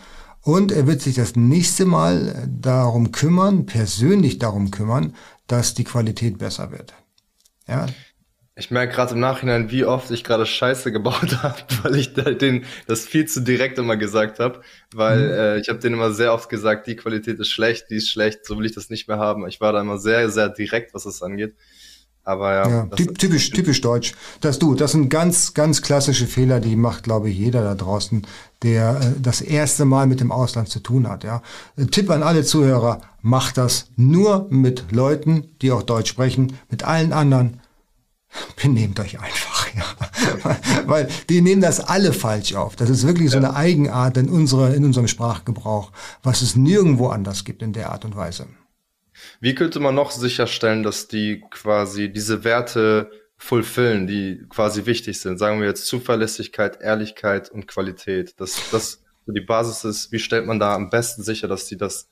Und 0.42 0.72
er 0.72 0.86
wird 0.86 1.02
sich 1.02 1.16
das 1.16 1.36
nächste 1.36 1.86
Mal 1.86 2.48
darum 2.48 3.12
kümmern, 3.12 3.66
persönlich 3.66 4.38
darum 4.38 4.70
kümmern, 4.70 5.16
dass 5.48 5.74
die 5.74 5.84
Qualität 5.84 6.38
besser 6.38 6.72
wird. 6.72 6.94
Ja, 7.68 7.88
ich 8.58 8.72
merke 8.72 8.96
gerade 8.96 9.14
im 9.14 9.20
Nachhinein, 9.20 9.70
wie 9.70 9.84
oft 9.84 10.10
ich 10.12 10.24
gerade 10.24 10.46
Scheiße 10.46 10.92
gebaut 10.92 11.38
habe, 11.44 11.60
weil 11.84 11.96
ich 11.96 12.14
den 12.14 12.64
das 12.88 13.06
viel 13.06 13.26
zu 13.26 13.42
direkt 13.42 13.78
immer 13.78 13.98
gesagt 13.98 14.40
habe, 14.40 14.62
weil 14.94 15.20
mhm. 15.20 15.34
äh, 15.34 15.60
ich 15.60 15.70
habe 15.70 15.80
denen 15.80 15.96
immer 15.96 16.14
sehr 16.14 16.34
oft 16.34 16.50
gesagt, 16.50 16.88
die 16.88 16.96
Qualität 16.96 17.40
ist 17.40 17.50
schlecht, 17.50 17.90
die 17.90 17.96
ist 17.96 18.10
schlecht, 18.10 18.46
so 18.46 18.58
will 18.58 18.66
ich 18.66 18.74
das 18.74 18.90
nicht 18.90 19.08
mehr 19.08 19.18
haben. 19.18 19.46
Ich 19.48 19.60
war 19.60 19.74
da 19.74 19.82
immer 19.82 19.98
sehr, 19.98 20.30
sehr 20.30 20.50
direkt, 20.50 20.94
was 20.94 21.04
das 21.04 21.22
angeht. 21.22 21.56
Aber 22.24 22.54
ja. 22.54 22.70
ja 22.70 22.86
typisch, 22.88 23.52
typisch 23.52 23.82
deutsch. 23.82 24.14
Das 24.42 24.58
du, 24.58 24.74
das 24.74 24.94
sind 24.94 25.10
ganz, 25.10 25.54
ganz 25.54 25.84
klassische 25.84 26.26
Fehler, 26.26 26.60
die 26.60 26.76
macht, 26.76 27.04
glaube 27.04 27.30
ich, 27.30 27.38
jeder 27.38 27.62
da 27.62 27.76
draußen, 27.76 28.26
der 28.64 29.00
äh, 29.00 29.22
das 29.22 29.42
erste 29.42 29.84
Mal 29.84 30.08
mit 30.08 30.22
dem 30.22 30.32
Ausland 30.32 30.70
zu 30.70 30.80
tun 30.80 31.10
hat. 31.10 31.26
Ja. 31.26 31.44
Tipp 31.92 32.10
an 32.10 32.24
alle 32.24 32.44
Zuhörer, 32.44 33.02
macht 33.22 33.58
das 33.58 33.90
nur 33.98 34.48
mit 34.50 34.92
Leuten, 34.92 35.50
die 35.62 35.72
auch 35.72 35.84
Deutsch 35.84 36.10
sprechen. 36.10 36.54
Mit 36.72 36.84
allen 36.84 37.12
anderen 37.12 37.60
benehmt 38.62 39.00
euch 39.00 39.20
einfach, 39.20 39.68
ja. 39.76 40.58
Weil 40.86 41.08
die 41.30 41.42
nehmen 41.42 41.62
das 41.62 41.80
alle 41.80 42.14
falsch 42.14 42.56
auf. 42.56 42.76
Das 42.76 42.90
ist 42.90 43.06
wirklich 43.06 43.32
so 43.32 43.38
eine 43.38 43.56
Eigenart 43.56 44.18
in, 44.18 44.30
unserer, 44.30 44.74
in 44.74 44.86
unserem 44.86 45.08
Sprachgebrauch, 45.08 45.92
was 46.24 46.42
es 46.42 46.56
nirgendwo 46.56 47.08
anders 47.08 47.46
gibt 47.46 47.62
in 47.62 47.74
der 47.74 47.92
Art 47.92 48.06
und 48.06 48.16
Weise. 48.16 48.48
Wie 49.40 49.56
könnte 49.56 49.80
man 49.80 49.96
noch 49.96 50.12
sicherstellen, 50.12 50.84
dass 50.84 51.08
die 51.08 51.44
quasi 51.50 52.12
diese 52.12 52.44
Werte 52.44 53.12
fulfillen, 53.38 54.08
die 54.08 54.46
quasi 54.50 54.86
wichtig 54.86 55.20
sind? 55.20 55.38
Sagen 55.38 55.60
wir 55.60 55.68
jetzt 55.68 55.86
Zuverlässigkeit, 55.86 56.82
Ehrlichkeit 56.82 57.50
und 57.50 57.68
Qualität. 57.68 58.40
Dass 58.40 58.70
das 58.72 59.02
die 59.28 59.42
Basis 59.42 59.84
ist, 59.84 60.12
wie 60.12 60.20
stellt 60.20 60.46
man 60.46 60.60
da 60.60 60.76
am 60.76 60.90
besten 60.90 61.24
sicher, 61.24 61.48
dass 61.48 61.66
die 61.66 61.78
das 61.78 62.10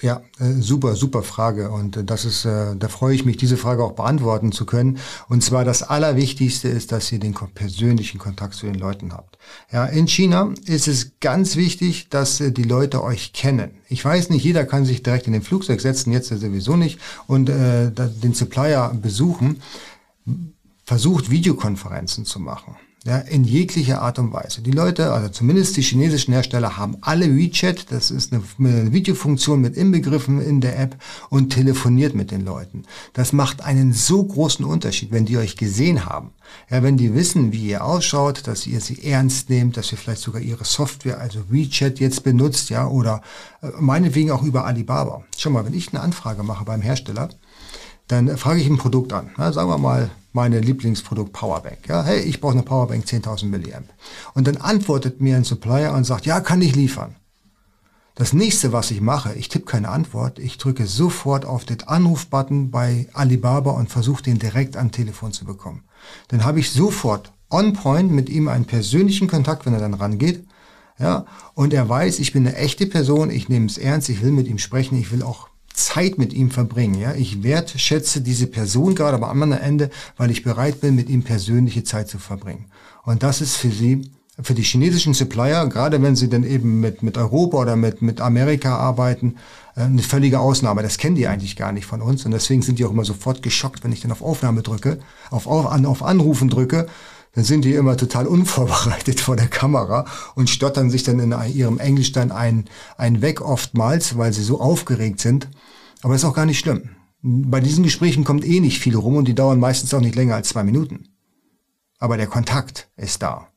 ja, 0.00 0.22
äh, 0.38 0.52
super, 0.60 0.94
super 0.96 1.22
Frage. 1.22 1.70
Und 1.70 1.96
äh, 1.96 2.04
das 2.04 2.24
ist, 2.24 2.44
äh, 2.44 2.76
da 2.76 2.88
freue 2.88 3.14
ich 3.14 3.24
mich, 3.24 3.36
diese 3.36 3.56
Frage 3.56 3.84
auch 3.84 3.92
beantworten 3.92 4.52
zu 4.52 4.66
können. 4.66 4.98
Und 5.28 5.42
zwar 5.42 5.64
das 5.64 5.82
Allerwichtigste 5.82 6.68
ist, 6.68 6.92
dass 6.92 7.10
ihr 7.12 7.18
den 7.18 7.34
persönlichen 7.34 8.18
Kontakt 8.18 8.54
zu 8.54 8.66
den 8.66 8.74
Leuten 8.74 9.12
habt. 9.12 9.38
Ja, 9.72 9.86
in 9.86 10.08
China 10.08 10.52
ist 10.66 10.88
es 10.88 11.12
ganz 11.20 11.56
wichtig, 11.56 12.08
dass 12.08 12.38
die 12.38 12.62
Leute 12.62 13.02
euch 13.02 13.32
kennen. 13.32 13.70
Ich 13.88 14.04
weiß 14.04 14.30
nicht, 14.30 14.44
jeder 14.44 14.64
kann 14.64 14.84
sich 14.84 15.02
direkt 15.02 15.26
in 15.26 15.32
den 15.32 15.42
Flugzeug 15.42 15.80
setzen, 15.80 16.12
jetzt 16.12 16.28
sowieso 16.28 16.76
nicht, 16.76 17.00
und 17.26 17.48
äh, 17.48 17.90
den 17.90 18.34
Supplier 18.34 18.96
besuchen. 19.00 19.62
Versucht 20.84 21.30
Videokonferenzen 21.30 22.24
zu 22.24 22.40
machen 22.40 22.76
ja, 23.04 23.16
in 23.16 23.44
jeglicher 23.44 24.02
Art 24.02 24.18
und 24.18 24.32
Weise. 24.32 24.60
Die 24.60 24.72
Leute, 24.72 25.12
also 25.12 25.30
zumindest 25.30 25.74
die 25.76 25.82
chinesischen 25.82 26.34
Hersteller, 26.34 26.76
haben 26.76 26.98
alle 27.00 27.34
WeChat, 27.34 27.90
das 27.90 28.10
ist 28.10 28.32
eine, 28.32 28.42
eine 28.58 28.92
Videofunktion 28.92 29.60
mit 29.60 29.74
inbegriffen 29.76 30.40
in 30.42 30.60
der 30.60 30.78
App 30.78 30.96
und 31.30 31.50
telefoniert 31.50 32.14
mit 32.14 32.30
den 32.30 32.44
Leuten. 32.44 32.82
Das 33.14 33.32
macht 33.32 33.62
einen 33.62 33.94
so 33.94 34.22
großen 34.22 34.66
Unterschied, 34.66 35.12
wenn 35.12 35.24
die 35.24 35.38
euch 35.38 35.56
gesehen 35.56 36.04
haben. 36.04 36.32
Ja, 36.68 36.82
wenn 36.82 36.98
die 36.98 37.14
wissen, 37.14 37.52
wie 37.52 37.68
ihr 37.68 37.84
ausschaut, 37.84 38.46
dass 38.46 38.66
ihr 38.66 38.80
sie 38.80 39.02
ernst 39.02 39.48
nehmt, 39.48 39.78
dass 39.78 39.92
ihr 39.92 39.98
vielleicht 39.98 40.20
sogar 40.20 40.42
ihre 40.42 40.64
Software, 40.66 41.20
also 41.20 41.40
WeChat 41.48 42.00
jetzt 42.00 42.22
benutzt, 42.22 42.68
ja, 42.68 42.86
oder 42.86 43.22
äh, 43.62 43.68
meinetwegen 43.78 44.30
auch 44.30 44.42
über 44.42 44.66
Alibaba. 44.66 45.24
Schau 45.38 45.50
mal, 45.50 45.64
wenn 45.64 45.74
ich 45.74 45.94
eine 45.94 46.02
Anfrage 46.02 46.42
mache 46.42 46.66
beim 46.66 46.82
Hersteller, 46.82 47.30
dann 48.10 48.36
frage 48.36 48.60
ich 48.60 48.68
ein 48.68 48.78
Produkt 48.78 49.12
an. 49.12 49.30
Ja, 49.38 49.52
sagen 49.52 49.70
wir 49.70 49.78
mal, 49.78 50.10
meine 50.32 50.60
Lieblingsprodukt 50.60 51.32
Powerbank. 51.32 51.88
Ja, 51.88 52.02
hey, 52.02 52.20
ich 52.20 52.40
brauche 52.40 52.52
eine 52.52 52.62
Powerbank 52.62 53.04
10.000 53.04 53.46
Milliamp. 53.46 53.88
Und 54.34 54.46
dann 54.46 54.56
antwortet 54.56 55.20
mir 55.20 55.36
ein 55.36 55.44
Supplier 55.44 55.92
und 55.92 56.04
sagt, 56.04 56.26
ja, 56.26 56.40
kann 56.40 56.62
ich 56.62 56.74
liefern. 56.74 57.16
Das 58.14 58.32
nächste, 58.32 58.72
was 58.72 58.90
ich 58.90 59.00
mache, 59.00 59.34
ich 59.34 59.48
tippe 59.48 59.64
keine 59.64 59.88
Antwort, 59.88 60.38
ich 60.38 60.58
drücke 60.58 60.86
sofort 60.86 61.44
auf 61.44 61.64
den 61.64 61.82
Anrufbutton 61.84 62.70
bei 62.70 63.08
Alibaba 63.12 63.70
und 63.70 63.90
versuche 63.90 64.22
den 64.22 64.38
direkt 64.38 64.76
am 64.76 64.90
Telefon 64.90 65.32
zu 65.32 65.44
bekommen. 65.44 65.84
Dann 66.28 66.44
habe 66.44 66.60
ich 66.60 66.70
sofort 66.70 67.32
on 67.48 67.72
point 67.72 68.10
mit 68.10 68.28
ihm 68.28 68.48
einen 68.48 68.66
persönlichen 68.66 69.28
Kontakt, 69.28 69.66
wenn 69.66 69.74
er 69.74 69.80
dann 69.80 69.94
rangeht. 69.94 70.44
Ja, 70.98 71.24
und 71.54 71.72
er 71.72 71.88
weiß, 71.88 72.18
ich 72.18 72.32
bin 72.32 72.46
eine 72.46 72.56
echte 72.56 72.86
Person, 72.86 73.30
ich 73.30 73.48
nehme 73.48 73.66
es 73.66 73.78
ernst, 73.78 74.10
ich 74.10 74.20
will 74.22 74.32
mit 74.32 74.48
ihm 74.48 74.58
sprechen, 74.58 74.98
ich 74.98 75.12
will 75.12 75.22
auch 75.22 75.48
Zeit 75.86 76.18
mit 76.18 76.32
ihm 76.32 76.50
verbringen. 76.50 77.00
Ja? 77.00 77.14
Ich 77.14 77.42
wertschätze 77.42 78.20
diese 78.20 78.46
Person 78.46 78.94
gerade 78.94 79.16
am 79.16 79.24
anderen 79.24 79.52
Ende, 79.62 79.90
weil 80.16 80.30
ich 80.30 80.42
bereit 80.42 80.80
bin, 80.80 80.94
mit 80.94 81.08
ihm 81.08 81.22
persönliche 81.22 81.84
Zeit 81.84 82.08
zu 82.08 82.18
verbringen. 82.18 82.66
Und 83.04 83.22
das 83.22 83.40
ist 83.40 83.56
für 83.56 83.70
sie, 83.70 84.10
für 84.42 84.54
die 84.54 84.62
chinesischen 84.62 85.14
Supplier, 85.14 85.66
gerade 85.66 86.00
wenn 86.02 86.16
sie 86.16 86.28
dann 86.28 86.44
eben 86.44 86.80
mit, 86.80 87.02
mit 87.02 87.18
Europa 87.18 87.58
oder 87.58 87.76
mit, 87.76 88.02
mit 88.02 88.20
Amerika 88.20 88.76
arbeiten, 88.76 89.36
äh, 89.76 89.82
eine 89.82 90.02
völlige 90.02 90.40
Ausnahme. 90.40 90.82
Das 90.82 90.98
kennen 90.98 91.16
die 91.16 91.26
eigentlich 91.26 91.56
gar 91.56 91.72
nicht 91.72 91.86
von 91.86 92.00
uns. 92.00 92.24
Und 92.24 92.32
deswegen 92.32 92.62
sind 92.62 92.78
die 92.78 92.84
auch 92.84 92.92
immer 92.92 93.04
sofort 93.04 93.42
geschockt, 93.42 93.84
wenn 93.84 93.92
ich 93.92 94.00
dann 94.00 94.12
auf 94.12 94.22
Aufnahme 94.22 94.62
drücke, 94.62 94.98
auf, 95.30 95.46
auf, 95.46 95.66
auf 95.66 96.02
Anrufen 96.02 96.48
drücke 96.48 96.86
dann 97.32 97.44
sind 97.44 97.64
die 97.64 97.74
immer 97.74 97.96
total 97.96 98.26
unvorbereitet 98.26 99.20
vor 99.20 99.36
der 99.36 99.48
Kamera 99.48 100.04
und 100.34 100.50
stottern 100.50 100.90
sich 100.90 101.02
dann 101.02 101.20
in 101.20 101.34
ihrem 101.54 101.78
Englisch 101.78 102.12
dann 102.12 102.32
ein, 102.32 102.64
ein 102.96 103.22
weg 103.22 103.40
oftmals, 103.40 104.16
weil 104.18 104.32
sie 104.32 104.42
so 104.42 104.60
aufgeregt 104.60 105.20
sind. 105.20 105.48
Aber 106.02 106.14
das 106.14 106.22
ist 106.22 106.28
auch 106.28 106.34
gar 106.34 106.46
nicht 106.46 106.58
schlimm. 106.58 106.90
Bei 107.22 107.60
diesen 107.60 107.84
Gesprächen 107.84 108.24
kommt 108.24 108.44
eh 108.44 108.60
nicht 108.60 108.80
viel 108.80 108.96
rum 108.96 109.16
und 109.16 109.28
die 109.28 109.34
dauern 109.34 109.60
meistens 109.60 109.92
auch 109.92 110.00
nicht 110.00 110.14
länger 110.14 110.34
als 110.34 110.48
zwei 110.48 110.64
Minuten. 110.64 111.08
Aber 111.98 112.16
der 112.16 112.26
Kontakt 112.26 112.88
ist 112.96 113.22
da. 113.22 113.48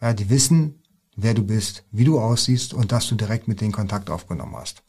Ja, 0.00 0.12
die 0.12 0.28
wissen, 0.28 0.82
wer 1.16 1.32
du 1.32 1.42
bist, 1.42 1.84
wie 1.90 2.04
du 2.04 2.20
aussiehst 2.20 2.74
und 2.74 2.92
dass 2.92 3.08
du 3.08 3.14
direkt 3.14 3.48
mit 3.48 3.62
denen 3.62 3.72
Kontakt 3.72 4.10
aufgenommen 4.10 4.54
hast. 4.54 4.82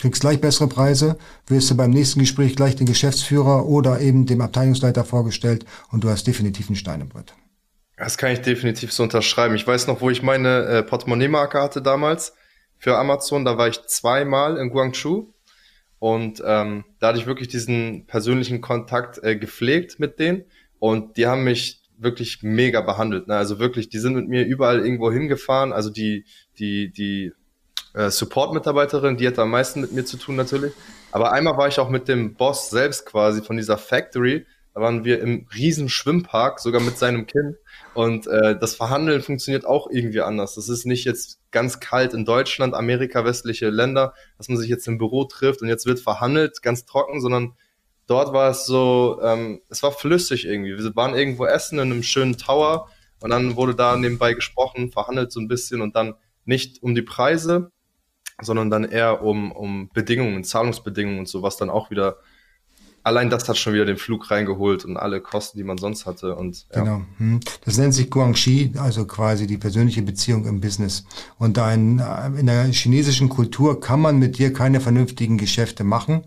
Kriegst 0.00 0.22
gleich 0.22 0.40
bessere 0.40 0.66
Preise, 0.66 1.18
wirst 1.46 1.70
du 1.70 1.76
beim 1.76 1.90
nächsten 1.90 2.20
Gespräch 2.20 2.56
gleich 2.56 2.74
den 2.74 2.86
Geschäftsführer 2.86 3.66
oder 3.66 4.00
eben 4.00 4.26
dem 4.26 4.40
Abteilungsleiter 4.40 5.04
vorgestellt 5.04 5.66
und 5.90 6.02
du 6.02 6.08
hast 6.08 6.26
definitiv 6.26 6.68
einen 6.68 6.76
Stein 6.76 7.02
im 7.02 7.10
Brett. 7.10 7.34
Das 7.96 8.18
kann 8.18 8.32
ich 8.32 8.40
definitiv 8.40 8.92
so 8.92 9.04
unterschreiben. 9.04 9.54
Ich 9.54 9.66
weiß 9.66 9.86
noch, 9.86 10.00
wo 10.00 10.10
ich 10.10 10.22
meine 10.22 10.64
äh, 10.64 10.82
Portemonnaie-Marke 10.82 11.60
hatte 11.60 11.80
damals 11.80 12.34
für 12.78 12.96
Amazon. 12.96 13.44
Da 13.44 13.56
war 13.56 13.68
ich 13.68 13.82
zweimal 13.82 14.56
in 14.56 14.70
Guangzhou 14.70 15.32
und 16.00 16.42
ähm, 16.44 16.84
da 16.98 17.08
hatte 17.08 17.18
ich 17.18 17.26
wirklich 17.26 17.48
diesen 17.48 18.06
persönlichen 18.06 18.60
Kontakt 18.60 19.22
äh, 19.22 19.36
gepflegt 19.36 20.00
mit 20.00 20.18
denen 20.18 20.44
und 20.78 21.16
die 21.16 21.26
haben 21.26 21.44
mich 21.44 21.82
wirklich 21.96 22.42
mega 22.42 22.80
behandelt. 22.80 23.28
Ne? 23.28 23.36
Also 23.36 23.58
wirklich, 23.58 23.88
die 23.88 23.98
sind 23.98 24.14
mit 24.14 24.28
mir 24.28 24.44
überall 24.44 24.84
irgendwo 24.84 25.12
hingefahren. 25.12 25.72
Also 25.72 25.90
die 25.90 26.24
die 26.58 26.90
die 26.90 27.32
äh, 27.94 28.10
Support-Mitarbeiterin, 28.10 29.16
die 29.16 29.26
hat 29.26 29.38
am 29.38 29.50
meisten 29.50 29.80
mit 29.80 29.92
mir 29.92 30.04
zu 30.04 30.16
tun 30.16 30.36
natürlich. 30.36 30.72
Aber 31.12 31.32
einmal 31.32 31.56
war 31.56 31.68
ich 31.68 31.78
auch 31.78 31.88
mit 31.88 32.08
dem 32.08 32.34
Boss 32.34 32.70
selbst 32.70 33.06
quasi 33.06 33.40
von 33.40 33.56
dieser 33.56 33.78
Factory. 33.78 34.46
Da 34.74 34.80
waren 34.80 35.04
wir 35.04 35.20
im 35.20 35.46
riesen 35.54 35.88
Schwimmpark, 35.88 36.58
sogar 36.58 36.80
mit 36.80 36.98
seinem 36.98 37.26
Kind. 37.26 37.56
Und 37.94 38.26
äh, 38.26 38.58
das 38.58 38.74
Verhandeln 38.74 39.22
funktioniert 39.22 39.64
auch 39.64 39.88
irgendwie 39.88 40.20
anders. 40.20 40.56
Das 40.56 40.68
ist 40.68 40.84
nicht 40.84 41.04
jetzt 41.04 41.40
ganz 41.52 41.78
kalt 41.78 42.12
in 42.12 42.24
Deutschland, 42.24 42.74
Amerika, 42.74 43.24
westliche 43.24 43.70
Länder, 43.70 44.14
dass 44.36 44.48
man 44.48 44.58
sich 44.58 44.68
jetzt 44.68 44.88
im 44.88 44.98
Büro 44.98 45.24
trifft 45.24 45.62
und 45.62 45.68
jetzt 45.68 45.86
wird 45.86 46.00
verhandelt, 46.00 46.60
ganz 46.60 46.84
trocken, 46.86 47.20
sondern 47.20 47.54
dort 48.08 48.32
war 48.32 48.50
es 48.50 48.66
so, 48.66 49.20
ähm, 49.22 49.60
es 49.68 49.82
war 49.84 49.92
flüssig 49.92 50.44
irgendwie. 50.44 50.76
Wir 50.76 50.96
waren 50.96 51.14
irgendwo 51.14 51.46
essen 51.46 51.78
in 51.78 51.92
einem 51.92 52.02
schönen 52.02 52.36
Tower 52.36 52.88
und 53.20 53.30
dann 53.30 53.54
wurde 53.54 53.76
da 53.76 53.96
nebenbei 53.96 54.34
gesprochen, 54.34 54.90
verhandelt 54.90 55.30
so 55.30 55.38
ein 55.38 55.46
bisschen 55.48 55.82
und 55.82 55.94
dann 55.94 56.14
nicht 56.44 56.82
um 56.82 56.96
die 56.96 57.02
Preise, 57.02 57.70
sondern 58.42 58.70
dann 58.70 58.84
eher 58.84 59.22
um, 59.22 59.52
um 59.52 59.88
Bedingungen, 59.94 60.42
Zahlungsbedingungen 60.42 61.20
und 61.20 61.28
so, 61.28 61.42
was 61.42 61.56
dann 61.56 61.70
auch 61.70 61.90
wieder 61.90 62.18
allein 63.04 63.30
das 63.30 63.48
hat 63.48 63.56
schon 63.56 63.74
wieder 63.74 63.84
den 63.84 63.98
Flug 63.98 64.30
reingeholt 64.30 64.84
und 64.84 64.96
alle 64.96 65.20
Kosten, 65.20 65.58
die 65.58 65.64
man 65.64 65.78
sonst 65.78 66.06
hatte. 66.06 66.34
Und, 66.34 66.66
ja. 66.74 66.80
Genau. 66.80 67.02
Hm. 67.18 67.40
Das 67.64 67.78
nennt 67.78 67.94
sich 67.94 68.10
Guangxi, 68.10 68.72
also 68.76 69.06
quasi 69.06 69.46
die 69.46 69.58
persönliche 69.58 70.02
Beziehung 70.02 70.46
im 70.46 70.60
Business. 70.60 71.04
Und 71.38 71.56
in, 71.58 72.02
in 72.36 72.46
der 72.46 72.64
chinesischen 72.72 73.28
Kultur 73.28 73.78
kann 73.78 74.00
man 74.00 74.18
mit 74.18 74.38
dir 74.38 74.52
keine 74.52 74.80
vernünftigen 74.80 75.38
Geschäfte 75.38 75.84
machen, 75.84 76.24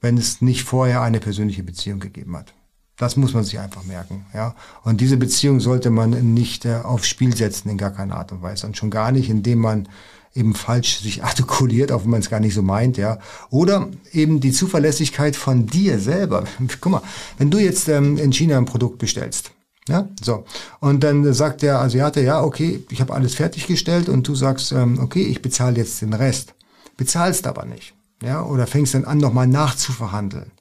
wenn 0.00 0.16
es 0.16 0.40
nicht 0.40 0.62
vorher 0.62 1.02
eine 1.02 1.20
persönliche 1.20 1.64
Beziehung 1.64 2.00
gegeben 2.00 2.36
hat. 2.36 2.54
Das 2.96 3.16
muss 3.16 3.34
man 3.34 3.42
sich 3.42 3.58
einfach 3.58 3.82
merken, 3.82 4.24
ja. 4.32 4.54
Und 4.84 5.00
diese 5.00 5.16
Beziehung 5.16 5.58
sollte 5.58 5.90
man 5.90 6.10
nicht 6.32 6.64
äh, 6.64 6.76
aufs 6.76 7.08
Spiel 7.08 7.34
setzen 7.36 7.68
in 7.68 7.76
gar 7.76 7.90
keiner 7.90 8.16
Art 8.16 8.30
und 8.30 8.40
Weise. 8.40 8.68
Und 8.68 8.76
schon 8.76 8.90
gar 8.90 9.10
nicht, 9.10 9.28
indem 9.28 9.58
man 9.58 9.88
eben 10.34 10.54
falsch 10.54 11.00
sich 11.00 11.24
artikuliert, 11.24 11.92
auch 11.92 12.04
wenn 12.04 12.10
man 12.10 12.20
es 12.20 12.30
gar 12.30 12.40
nicht 12.40 12.54
so 12.54 12.62
meint, 12.62 12.96
ja. 12.96 13.18
Oder 13.50 13.88
eben 14.12 14.40
die 14.40 14.52
Zuverlässigkeit 14.52 15.36
von 15.36 15.66
dir 15.66 15.98
selber. 15.98 16.44
Guck 16.80 16.92
mal, 16.92 17.02
wenn 17.38 17.50
du 17.50 17.58
jetzt 17.58 17.88
ähm, 17.88 18.18
in 18.18 18.32
China 18.32 18.58
ein 18.58 18.66
Produkt 18.66 18.98
bestellst, 18.98 19.52
ja, 19.88 20.08
so. 20.22 20.44
Und 20.80 21.04
dann 21.04 21.32
sagt 21.34 21.62
der 21.62 21.80
Asiate, 21.80 22.22
ja, 22.22 22.42
okay, 22.42 22.84
ich 22.90 23.00
habe 23.00 23.12
alles 23.12 23.34
fertiggestellt 23.34 24.08
und 24.08 24.26
du 24.26 24.34
sagst, 24.34 24.72
ähm, 24.72 24.98
okay, 24.98 25.22
ich 25.22 25.42
bezahle 25.42 25.76
jetzt 25.76 26.00
den 26.00 26.14
Rest. 26.14 26.54
Bezahlst 26.96 27.46
aber 27.46 27.66
nicht. 27.66 27.94
Ja, 28.22 28.42
oder 28.42 28.66
fängst 28.66 28.94
dann 28.94 29.04
an, 29.04 29.18
nochmal 29.18 29.46
nachzuverhandeln. 29.46 30.52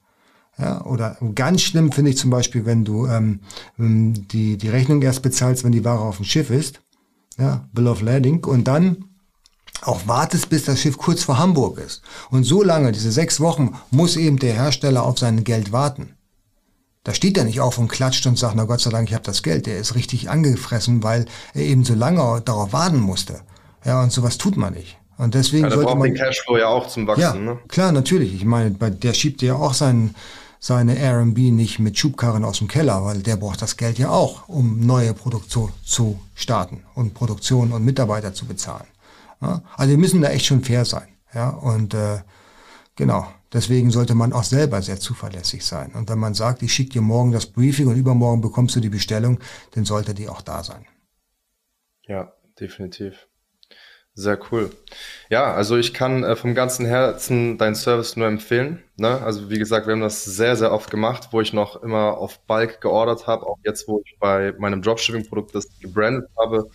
Ja, 0.58 0.84
oder 0.84 1.18
ganz 1.34 1.62
schlimm 1.62 1.92
finde 1.92 2.12
ich 2.12 2.18
zum 2.18 2.30
Beispiel, 2.30 2.66
wenn 2.66 2.84
du 2.84 3.08
ähm, 3.08 3.40
die, 3.78 4.58
die 4.58 4.70
Rechnung 4.70 5.02
erst 5.02 5.22
bezahlst, 5.22 5.64
wenn 5.64 5.72
die 5.72 5.86
Ware 5.86 6.02
auf 6.02 6.18
dem 6.18 6.26
Schiff 6.26 6.50
ist. 6.50 6.82
Ja, 7.38 7.68
Bill 7.74 7.88
of 7.88 8.02
Lading. 8.02 8.44
Und 8.44 8.68
dann 8.68 9.06
auch 9.82 10.08
wartest, 10.08 10.50
bis 10.50 10.66
das 10.66 10.80
Schiff 10.80 10.98
kurz 10.98 11.24
vor 11.24 11.38
Hamburg 11.38 11.78
ist. 11.78 12.02
Und 12.30 12.44
so 12.44 12.64
lange, 12.64 12.92
diese 12.92 13.12
sechs 13.12 13.40
Wochen, 13.40 13.76
muss 13.92 14.16
eben 14.16 14.40
der 14.40 14.54
Hersteller 14.54 15.04
auf 15.04 15.20
sein 15.20 15.44
Geld 15.44 15.72
warten. 15.72 16.16
Da 17.04 17.14
steht 17.14 17.38
er 17.38 17.44
nicht 17.44 17.60
auf 17.60 17.78
und 17.78 17.90
klatscht 17.90 18.26
und 18.28 18.38
sagt, 18.38 18.56
na 18.56 18.64
Gott 18.64 18.80
sei 18.80 18.90
Dank, 18.90 19.10
ich 19.10 19.14
habe 19.14 19.26
das 19.26 19.44
Geld. 19.44 19.66
Der 19.66 19.78
ist 19.78 19.96
richtig 19.96 20.30
angefressen, 20.30 21.04
weil 21.04 21.26
er 21.54 21.64
eben 21.64 21.84
so 21.84 21.96
lange 21.96 22.42
darauf 22.46 22.72
warten 22.72 23.00
musste. 23.00 23.42
Ja, 23.84 24.02
und 24.02 24.12
sowas 24.14 24.38
tut 24.38 24.56
man 24.56 24.74
nicht. 24.74 24.98
Und 25.18 25.36
deswegen 25.36 25.66
ja, 25.66 25.72
sollte 25.72 25.86
braucht 25.86 26.00
man 26.00 26.14
den 26.14 26.18
Cashflow 26.18 26.58
ja 26.58 26.68
auch 26.68 26.88
zum 26.88 27.06
Wachsen. 27.06 27.22
Ja, 27.22 27.34
ne? 27.34 27.60
klar, 27.68 27.92
natürlich. 27.92 28.34
Ich 28.34 28.46
meine, 28.46 28.72
der 28.72 29.14
schiebt 29.14 29.42
ja 29.42 29.56
auch 29.56 29.74
seinen 29.74 30.16
seine 30.60 30.98
R&B 30.98 31.52
nicht 31.52 31.80
mit 31.80 31.98
Schubkarren 31.98 32.46
aus 32.46 32.60
dem 32.60 32.70
Keller, 32.70 33.04
weil 33.04 33.20
der 33.22 33.36
braucht 33.36 33.62
das 33.62 33.76
Geld 33.76 34.00
ja 34.00 34.12
auch, 34.12 34.48
um 34.48 34.80
neue 34.86 35.14
Produktion 35.14 35.74
zu 35.84 36.22
starten 36.36 36.84
und 36.96 37.14
Produktion 37.14 37.74
und 37.74 37.84
Mitarbeiter 37.84 38.34
zu 38.34 38.46
bezahlen. 38.46 38.88
Ja? 39.44 39.64
Also 39.76 39.92
wir 39.92 39.98
müssen 39.98 40.22
da 40.22 40.30
echt 40.30 40.46
schon 40.46 40.64
fair 40.64 40.86
sein. 40.86 41.08
Ja, 41.34 41.50
und 41.50 41.94
äh, 41.94 42.20
genau, 42.96 43.28
deswegen 43.52 43.92
sollte 43.92 44.16
man 44.16 44.34
auch 44.34 44.44
selber 44.44 44.82
sehr 44.82 45.00
zuverlässig 45.00 45.66
sein. 45.66 45.94
Und 45.94 46.10
wenn 46.10 46.20
man 46.20 46.34
sagt, 46.34 46.62
ich 46.62 46.74
schicke 46.74 46.92
dir 46.92 47.02
morgen 47.02 47.32
das 47.32 47.48
Briefing 47.48 47.88
und 47.88 47.96
übermorgen 47.96 48.42
bekommst 48.42 48.76
du 48.76 48.80
die 48.80 48.90
Bestellung, 48.90 49.40
dann 49.72 49.86
sollte 49.86 50.14
die 50.14 50.30
auch 50.30 50.42
da 50.42 50.64
sein. 50.64 50.86
Ja, 52.06 52.34
definitiv. 52.60 53.28
Sehr 54.16 54.38
cool. 54.52 54.70
Ja, 55.30 55.56
also 55.56 55.76
ich 55.76 55.92
kann 55.92 56.24
äh, 56.24 56.36
vom 56.36 56.54
ganzen 56.54 56.86
Herzen 56.86 57.58
deinen 57.58 57.74
Service 57.74 58.16
nur 58.16 58.28
empfehlen. 58.28 58.84
Ne? 58.96 59.20
Also 59.24 59.50
wie 59.50 59.58
gesagt, 59.58 59.88
wir 59.88 59.94
haben 59.94 60.02
das 60.02 60.24
sehr, 60.24 60.56
sehr 60.56 60.72
oft 60.72 60.92
gemacht, 60.92 61.30
wo 61.32 61.42
ich 61.42 61.52
noch 61.52 61.82
immer 61.82 62.20
auf 62.20 62.46
Bulk 62.46 62.80
geordert 62.80 63.26
habe. 63.26 63.48
Auch 63.48 63.58
jetzt, 63.66 63.88
wo 63.88 64.04
ich 64.06 64.18
bei 64.20 64.54
meinem 64.60 64.84
Dropshipping-Produkt 64.84 65.56
das 65.56 65.68
gebrandet 65.80 66.30
habe, 66.38 66.70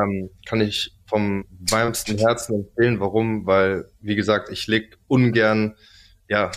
ähm, 0.00 0.30
kann 0.46 0.60
ich 0.60 0.97
vom 1.08 1.44
warmsten 1.70 2.18
Herzen 2.18 2.54
empfehlen. 2.54 3.00
Warum? 3.00 3.46
Weil, 3.46 3.90
wie 4.00 4.14
gesagt, 4.14 4.50
ich 4.50 4.66
leg 4.66 4.98
ungern 5.08 5.76
ja 6.28 6.50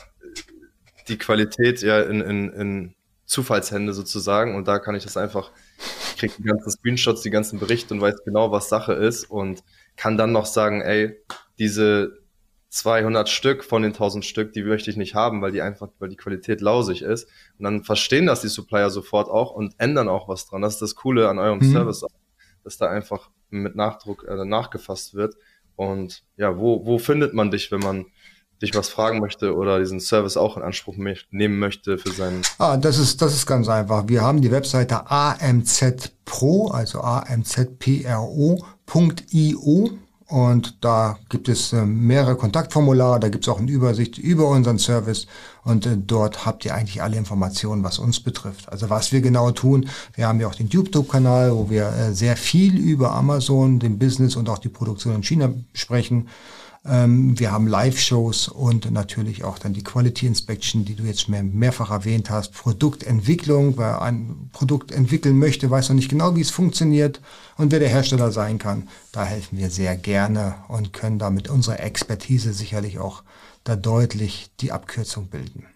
die 1.08 1.18
Qualität 1.18 1.82
ja 1.82 2.02
in, 2.02 2.22
in, 2.22 2.54
in 2.54 2.96
Zufallshände 3.26 3.94
sozusagen 3.94 4.56
und 4.56 4.68
da 4.68 4.80
kann 4.80 4.96
ich 4.96 5.04
das 5.04 5.18
einfach, 5.18 5.52
ich 5.78 6.18
kriege 6.18 6.34
die 6.38 6.44
ganzen 6.44 6.70
Screenshots, 6.70 7.22
die 7.22 7.30
ganzen 7.30 7.60
Berichte 7.60 7.94
und 7.94 8.02
weiß 8.02 8.24
genau, 8.26 8.52
was 8.52 8.70
Sache 8.70 8.94
ist 8.94 9.24
und 9.26 9.64
kann 9.96 10.18
dann 10.18 10.32
noch 10.32 10.46
sagen, 10.46 10.82
ey, 10.82 11.18
diese 11.58 12.22
200 12.70 13.28
Stück 13.30 13.64
von 13.64 13.82
den 13.82 13.92
1000 13.92 14.26
Stück, 14.26 14.54
die 14.54 14.64
möchte 14.64 14.90
ich 14.90 14.98
nicht 14.98 15.16
haben, 15.16 15.42
weil 15.42 15.52
die 15.52 15.62
einfach, 15.62 15.90
weil 16.00 16.10
die 16.10 16.16
Qualität 16.16 16.62
lausig 16.62 17.02
ist. 17.02 17.28
Und 17.58 17.66
dann 17.66 17.84
verstehen 17.84 18.26
das 18.26 18.42
die 18.42 18.48
Supplier 18.48 18.90
sofort 18.90 19.30
auch 19.30 19.52
und 19.52 19.76
ändern 19.78 20.08
auch 20.08 20.30
was 20.30 20.48
dran. 20.48 20.62
Das 20.62 20.76
ist 20.76 20.82
das 20.82 20.96
Coole 20.96 21.28
an 21.28 21.38
eurem 21.38 21.60
mhm. 21.60 21.72
Service, 21.72 22.06
dass 22.64 22.78
da 22.78 22.90
einfach 22.90 23.30
mit 23.50 23.76
Nachdruck 23.76 24.26
äh, 24.28 24.46
nachgefasst 24.46 25.14
wird. 25.14 25.36
Und 25.76 26.24
ja, 26.38 26.58
wo, 26.58 26.86
wo 26.86 26.98
findet 26.98 27.34
man 27.34 27.52
dich, 27.52 27.72
wenn 27.72 27.80
man 27.80 28.06
dich 28.62 28.76
was 28.76 28.90
fragen 28.90 29.20
möchte 29.20 29.56
oder 29.56 29.80
diesen 29.80 30.00
Service 30.00 30.38
auch 30.38 30.56
in 30.56 30.64
Anspruch 30.64 30.96
nehmen 30.96 31.58
möchte 31.60 31.98
für 31.98 32.12
seinen. 32.12 32.44
Ah, 32.60 32.78
das 32.78 33.00
ist, 33.00 33.22
das 33.22 33.34
ist 33.34 33.48
ganz 33.48 33.68
einfach. 33.68 34.08
Wir 34.08 34.22
haben 34.22 34.42
die 34.42 34.52
Webseite 34.52 35.10
amzpro, 35.10 36.68
also 36.72 37.02
amzpro.io 37.02 38.60
und 40.32 40.78
da 40.80 41.20
gibt 41.28 41.50
es 41.50 41.74
äh, 41.74 41.86
mehrere 41.86 42.38
Kontaktformulare, 42.38 43.20
da 43.20 43.28
gibt 43.28 43.44
es 43.44 43.50
auch 43.50 43.60
eine 43.60 43.70
Übersicht 43.70 44.18
über 44.18 44.48
unseren 44.48 44.80
Service 44.80 45.28
und 45.66 45.86
äh, 45.86 45.98
dort 45.98 46.46
habt 46.46 46.64
ihr 46.64 46.74
eigentlich 46.74 47.02
alle 47.02 47.18
Informationen, 47.18 47.84
was 47.84 48.00
uns 48.00 48.22
betrifft. 48.22 48.72
Also 48.72 48.90
was 48.90 49.12
wir 49.12 49.20
genau 49.20 49.52
tun, 49.52 49.90
wir 50.16 50.30
haben 50.30 50.40
ja 50.40 50.48
auch 50.48 50.56
den 50.56 50.70
YouTube-Kanal, 50.70 51.54
wo 51.54 51.70
wir 51.70 51.88
äh, 51.88 52.14
sehr 52.14 52.38
viel 52.38 52.78
über 52.78 53.12
Amazon, 53.12 53.80
den 53.80 54.00
Business 54.00 54.38
und 54.38 54.48
auch 54.48 54.60
die 54.60 54.70
Produktion 54.70 55.16
in 55.16 55.24
China 55.24 55.54
sprechen. 55.74 56.30
Ähm, 56.84 57.40
wir 57.40 57.52
haben 57.52 57.68
Live-Shows 57.68 58.48
und 58.48 58.90
natürlich 58.90 59.44
auch 59.44 59.60
dann 59.60 59.74
die 59.74 59.84
Quality 59.84 60.26
Inspection, 60.26 60.84
die 60.84 60.96
du 60.96 61.04
jetzt 61.04 61.30
mehr, 61.30 61.44
mehrfach 61.44 61.92
erwähnt 61.92 62.32
hast. 62.32 62.54
Produktentwicklung, 62.54 63.78
wer 63.78 64.02
ein 64.02 64.50
Produkt 64.52 64.92
entwickeln 64.92 65.38
möchte, 65.38 65.70
weiß 65.70 65.90
noch 65.90 65.96
nicht 65.96 66.10
genau, 66.10 66.36
wie 66.36 66.42
es 66.42 66.50
funktioniert 66.50 67.22
und 67.58 67.72
wer 67.72 67.80
der 67.80 67.90
Hersteller 67.90 68.32
sein 68.32 68.58
kann. 68.58 68.90
Da 69.12 69.26
helfen 69.26 69.60
wir 69.60 69.70
sehr 69.70 69.96
gerne 69.96 70.56
und 70.70 70.92
können 70.92 71.20
da 71.20 71.30
mit 71.30 71.50
unserer 71.50 71.80
Expertise 71.82 72.52
sicherlich 72.52 72.98
auch 72.98 73.22
da 73.64 73.76
deutlich 73.76 74.50
die 74.60 74.72
Abkürzung 74.72 75.28
bilden. 75.28 75.68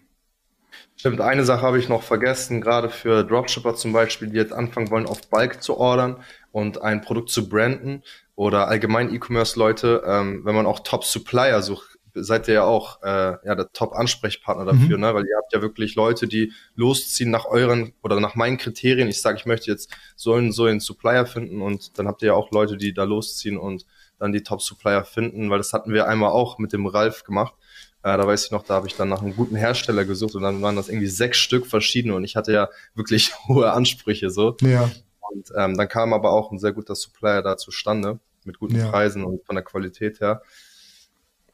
Stimmt, 0.96 1.20
eine 1.20 1.44
Sache 1.44 1.62
habe 1.62 1.78
ich 1.78 1.88
noch 1.88 2.02
vergessen, 2.02 2.60
gerade 2.60 2.90
für 2.90 3.22
Dropshipper 3.22 3.76
zum 3.76 3.92
Beispiel, 3.92 4.28
die 4.28 4.36
jetzt 4.36 4.52
anfangen 4.52 4.90
wollen, 4.90 5.06
auf 5.06 5.28
Bulk 5.28 5.62
zu 5.62 5.76
ordern 5.76 6.16
und 6.50 6.82
ein 6.82 7.02
Produkt 7.02 7.30
zu 7.30 7.48
branden 7.48 8.02
oder 8.36 8.68
allgemein 8.68 9.12
E-Commerce-Leute, 9.12 10.02
ähm, 10.06 10.44
wenn 10.44 10.54
man 10.54 10.66
auch 10.66 10.80
Top-Supplier 10.80 11.62
sucht, 11.62 11.98
seid 12.14 12.48
ihr 12.48 12.54
ja 12.54 12.64
auch 12.64 13.02
äh, 13.02 13.36
ja, 13.44 13.54
der 13.54 13.72
Top-Ansprechpartner 13.72 14.64
dafür, 14.64 14.96
mhm. 14.96 15.02
ne? 15.02 15.14
weil 15.14 15.24
ihr 15.26 15.36
habt 15.36 15.52
ja 15.52 15.60
wirklich 15.60 15.94
Leute, 15.94 16.28
die 16.28 16.52
losziehen 16.74 17.30
nach 17.30 17.46
euren 17.46 17.92
oder 18.02 18.20
nach 18.20 18.34
meinen 18.34 18.58
Kriterien. 18.58 19.08
Ich 19.08 19.20
sage, 19.20 19.38
ich 19.38 19.46
möchte 19.46 19.70
jetzt 19.70 19.90
so 20.16 20.34
einen, 20.34 20.52
so 20.52 20.64
einen 20.64 20.80
Supplier 20.80 21.26
finden 21.26 21.60
und 21.60 21.98
dann 21.98 22.06
habt 22.06 22.22
ihr 22.22 22.28
ja 22.28 22.34
auch 22.34 22.50
Leute, 22.52 22.76
die 22.76 22.94
da 22.94 23.04
losziehen 23.04 23.58
und 23.58 23.86
dann 24.18 24.32
die 24.32 24.42
Top-Supplier 24.42 25.04
finden, 25.04 25.50
weil 25.50 25.58
das 25.58 25.72
hatten 25.72 25.92
wir 25.92 26.06
einmal 26.06 26.30
auch 26.30 26.58
mit 26.58 26.72
dem 26.72 26.86
Ralf 26.86 27.24
gemacht. 27.24 27.54
Äh, 28.02 28.16
da 28.16 28.26
weiß 28.26 28.46
ich 28.46 28.50
noch, 28.50 28.64
da 28.64 28.74
habe 28.74 28.86
ich 28.86 28.96
dann 28.96 29.08
nach 29.08 29.20
einem 29.20 29.36
guten 29.36 29.56
Hersteller 29.56 30.04
gesucht 30.04 30.34
und 30.34 30.42
dann 30.42 30.62
waren 30.62 30.76
das 30.76 30.88
irgendwie 30.88 31.08
sechs 31.08 31.38
Stück 31.38 31.66
verschiedene 31.66 32.14
und 32.14 32.24
ich 32.24 32.36
hatte 32.36 32.52
ja 32.52 32.68
wirklich 32.94 33.32
hohe 33.48 33.72
Ansprüche 33.72 34.30
so. 34.30 34.56
Ja. 34.62 34.90
Und 35.32 35.52
ähm, 35.56 35.76
dann 35.76 35.88
kam 35.88 36.12
aber 36.12 36.32
auch 36.32 36.50
ein 36.50 36.58
sehr 36.58 36.72
guter 36.72 36.94
Supplier 36.94 37.42
da 37.42 37.56
zustande 37.56 38.18
mit 38.44 38.58
guten 38.58 38.76
ja. 38.76 38.88
Preisen 38.88 39.24
und 39.24 39.44
von 39.44 39.56
der 39.56 39.64
Qualität 39.64 40.20
her. 40.20 40.42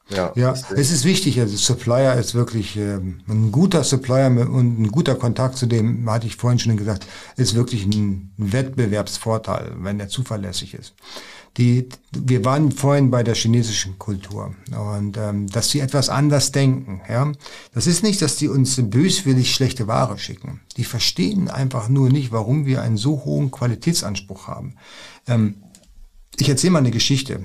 Ja, 0.09 0.31
ja 0.35 0.51
es 0.51 0.91
ist 0.91 1.05
wichtig. 1.05 1.39
Also 1.39 1.55
Supplier 1.55 2.15
ist 2.15 2.35
wirklich 2.35 2.75
ähm, 2.75 3.21
ein 3.27 3.51
guter 3.51 3.83
Supplier 3.83 4.27
und 4.27 4.81
ein 4.81 4.91
guter 4.91 5.15
Kontakt 5.15 5.57
zu 5.57 5.65
dem, 5.65 6.09
hatte 6.09 6.27
ich 6.27 6.35
vorhin 6.35 6.59
schon 6.59 6.77
gesagt, 6.77 7.07
ist 7.37 7.55
wirklich 7.55 7.85
ein 7.85 8.33
Wettbewerbsvorteil, 8.37 9.71
wenn 9.77 9.99
er 9.99 10.09
zuverlässig 10.09 10.73
ist. 10.73 10.93
Die, 11.57 11.87
wir 12.11 12.43
waren 12.45 12.71
vorhin 12.71 13.11
bei 13.11 13.21
der 13.21 13.35
chinesischen 13.35 13.99
Kultur 13.99 14.55
und 14.71 15.17
ähm, 15.17 15.47
dass 15.47 15.69
sie 15.69 15.81
etwas 15.81 16.09
anders 16.09 16.51
denken. 16.51 17.01
Ja, 17.07 17.31
das 17.75 17.85
ist 17.85 18.01
nicht, 18.01 18.23
dass 18.23 18.37
die 18.37 18.47
uns 18.47 18.75
böswillig 18.81 19.53
schlechte 19.53 19.85
Ware 19.85 20.17
schicken. 20.17 20.61
Die 20.77 20.83
verstehen 20.83 21.49
einfach 21.49 21.89
nur 21.89 22.09
nicht, 22.09 22.31
warum 22.31 22.65
wir 22.65 22.81
einen 22.81 22.97
so 22.97 23.23
hohen 23.23 23.51
Qualitätsanspruch 23.51 24.47
haben. 24.47 24.77
Ähm, 25.27 25.57
ich 26.37 26.49
erzähle 26.49 26.71
mal 26.71 26.79
eine 26.79 26.91
Geschichte. 26.91 27.43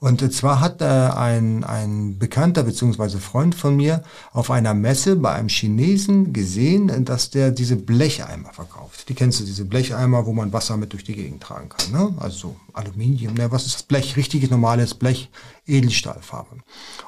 Und 0.00 0.32
zwar 0.32 0.60
hat 0.60 0.80
äh, 0.80 0.84
ein, 0.84 1.62
ein 1.62 2.18
Bekannter 2.18 2.62
beziehungsweise 2.62 3.18
Freund 3.18 3.54
von 3.54 3.76
mir 3.76 4.02
auf 4.32 4.50
einer 4.50 4.72
Messe 4.72 5.14
bei 5.16 5.32
einem 5.32 5.48
Chinesen 5.48 6.32
gesehen, 6.32 7.04
dass 7.04 7.28
der 7.28 7.50
diese 7.50 7.76
Blecheimer 7.76 8.50
verkauft. 8.54 9.10
Die 9.10 9.14
kennst 9.14 9.40
du, 9.40 9.44
diese 9.44 9.66
Blecheimer, 9.66 10.24
wo 10.24 10.32
man 10.32 10.54
Wasser 10.54 10.78
mit 10.78 10.94
durch 10.94 11.04
die 11.04 11.14
Gegend 11.14 11.42
tragen 11.42 11.68
kann. 11.68 11.92
Ne? 11.92 12.14
Also 12.18 12.38
so 12.38 12.56
Aluminium, 12.72 13.34
ne, 13.34 13.52
was 13.52 13.66
ist 13.66 13.74
das 13.74 13.82
Blech? 13.82 14.16
Richtiges 14.16 14.48
normales 14.48 14.94
Blech, 14.94 15.28
Edelstahlfarbe. 15.66 16.56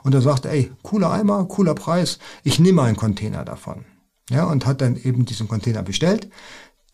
Und 0.03 0.15
er 0.15 0.21
sagte, 0.21 0.51
ey, 0.51 0.71
cooler 0.83 1.13
Eimer, 1.13 1.47
cooler 1.47 1.75
Preis, 1.75 2.19
ich 2.45 2.59
nehme 2.59 2.83
einen 2.83 2.97
Container 2.97 3.43
davon. 3.45 3.87
Ja, 4.29 4.45
und 4.45 4.67
hat 4.67 4.83
dann 4.83 4.97
eben 4.97 5.25
diesen 5.25 5.49
Container 5.49 5.83
bestellt. 5.83 6.29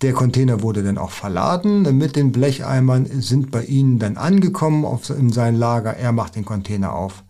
Der 0.01 0.13
Container 0.13 0.63
wurde 0.63 0.85
dann 0.85 0.97
auch 0.97 1.11
verladen 1.11 1.99
mit 1.99 2.15
den 2.15 2.31
Blecheimern, 2.31 3.07
sind 3.21 3.51
bei 3.51 3.65
ihnen 3.65 3.99
dann 3.99 4.17
angekommen 4.17 4.85
auf, 4.85 5.11
in 5.11 5.33
sein 5.33 5.57
Lager. 5.57 5.97
Er 5.97 6.13
macht 6.13 6.37
den 6.37 6.45
Container 6.45 6.93
auf. 6.93 7.25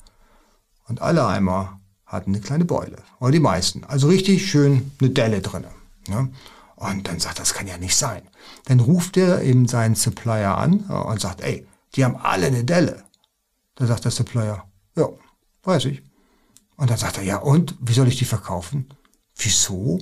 Und 0.87 1.01
alle 1.01 1.27
Eimer 1.27 1.81
hatten 2.05 2.31
eine 2.31 2.41
kleine 2.41 2.67
Beule. 2.67 2.97
Oder 3.21 3.33
die 3.33 3.41
meisten. 3.41 3.85
Also 3.85 4.09
richtig 4.09 4.51
schön 4.51 4.91
eine 5.01 5.11
Delle 5.11 5.41
drin. 5.41 5.65
Ja? 6.09 6.29
Und 6.77 7.09
dann 7.09 7.21
sagt, 7.21 7.39
das 7.39 7.55
kann 7.55 7.67
ja 7.67 7.79
nicht 7.79 7.97
sein. 7.97 8.23
Dann 8.67 8.81
ruft 8.81 9.17
er 9.17 9.43
eben 9.43 9.67
seinen 9.67 9.95
Supplier 9.95 10.57
an 10.57 10.81
und 10.81 11.21
sagt, 11.21 11.41
ey, 11.41 11.67
die 11.95 12.05
haben 12.05 12.17
alle 12.17 12.47
eine 12.47 12.65
Delle. 12.65 13.05
Da 13.75 13.87
sagt 13.87 14.05
der 14.05 14.13
Supplier, 14.13 14.65
ja, 14.95 15.09
weiß 15.63 15.87
ich. 15.87 16.03
Und 16.77 16.91
dann 16.91 16.99
sagt 16.99 17.17
er, 17.17 17.25
ja, 17.25 17.39
und 17.39 17.75
wie 17.81 17.95
soll 17.95 18.09
ich 18.09 18.19
die 18.19 18.25
verkaufen? 18.25 18.89
Wieso? 19.37 19.99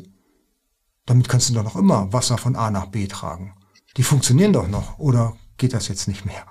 Damit 1.07 1.29
kannst 1.29 1.49
du 1.49 1.55
doch 1.55 1.63
noch 1.63 1.77
immer 1.77 2.13
Wasser 2.13 2.37
von 2.37 2.57
A 2.57 2.71
nach 2.71 2.87
B 2.87 3.07
tragen. 3.07 3.55
Die 3.97 4.03
funktionieren 4.03 4.53
doch 4.53 4.69
noch. 4.69 4.99
Oder 4.99 5.37
geht 5.57 5.73
das 5.73 5.89
jetzt 5.89 6.09
nicht 6.09 6.27
mehr? 6.27 6.45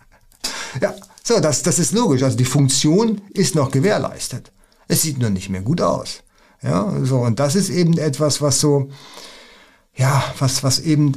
ja, 0.80 0.94
so, 1.22 1.40
das, 1.40 1.62
das 1.62 1.78
ist 1.78 1.92
logisch. 1.92 2.22
Also 2.22 2.36
die 2.36 2.44
Funktion 2.44 3.20
ist 3.30 3.54
noch 3.54 3.70
gewährleistet. 3.70 4.52
Es 4.88 5.02
sieht 5.02 5.18
nur 5.18 5.30
nicht 5.30 5.50
mehr 5.50 5.62
gut 5.62 5.80
aus. 5.80 6.22
Ja, 6.62 6.92
so, 7.04 7.18
und 7.18 7.40
das 7.40 7.56
ist 7.56 7.70
eben 7.70 7.96
etwas, 7.98 8.40
was 8.40 8.60
so, 8.60 8.90
ja, 9.94 10.22
was, 10.38 10.62
was 10.62 10.78
eben 10.80 11.12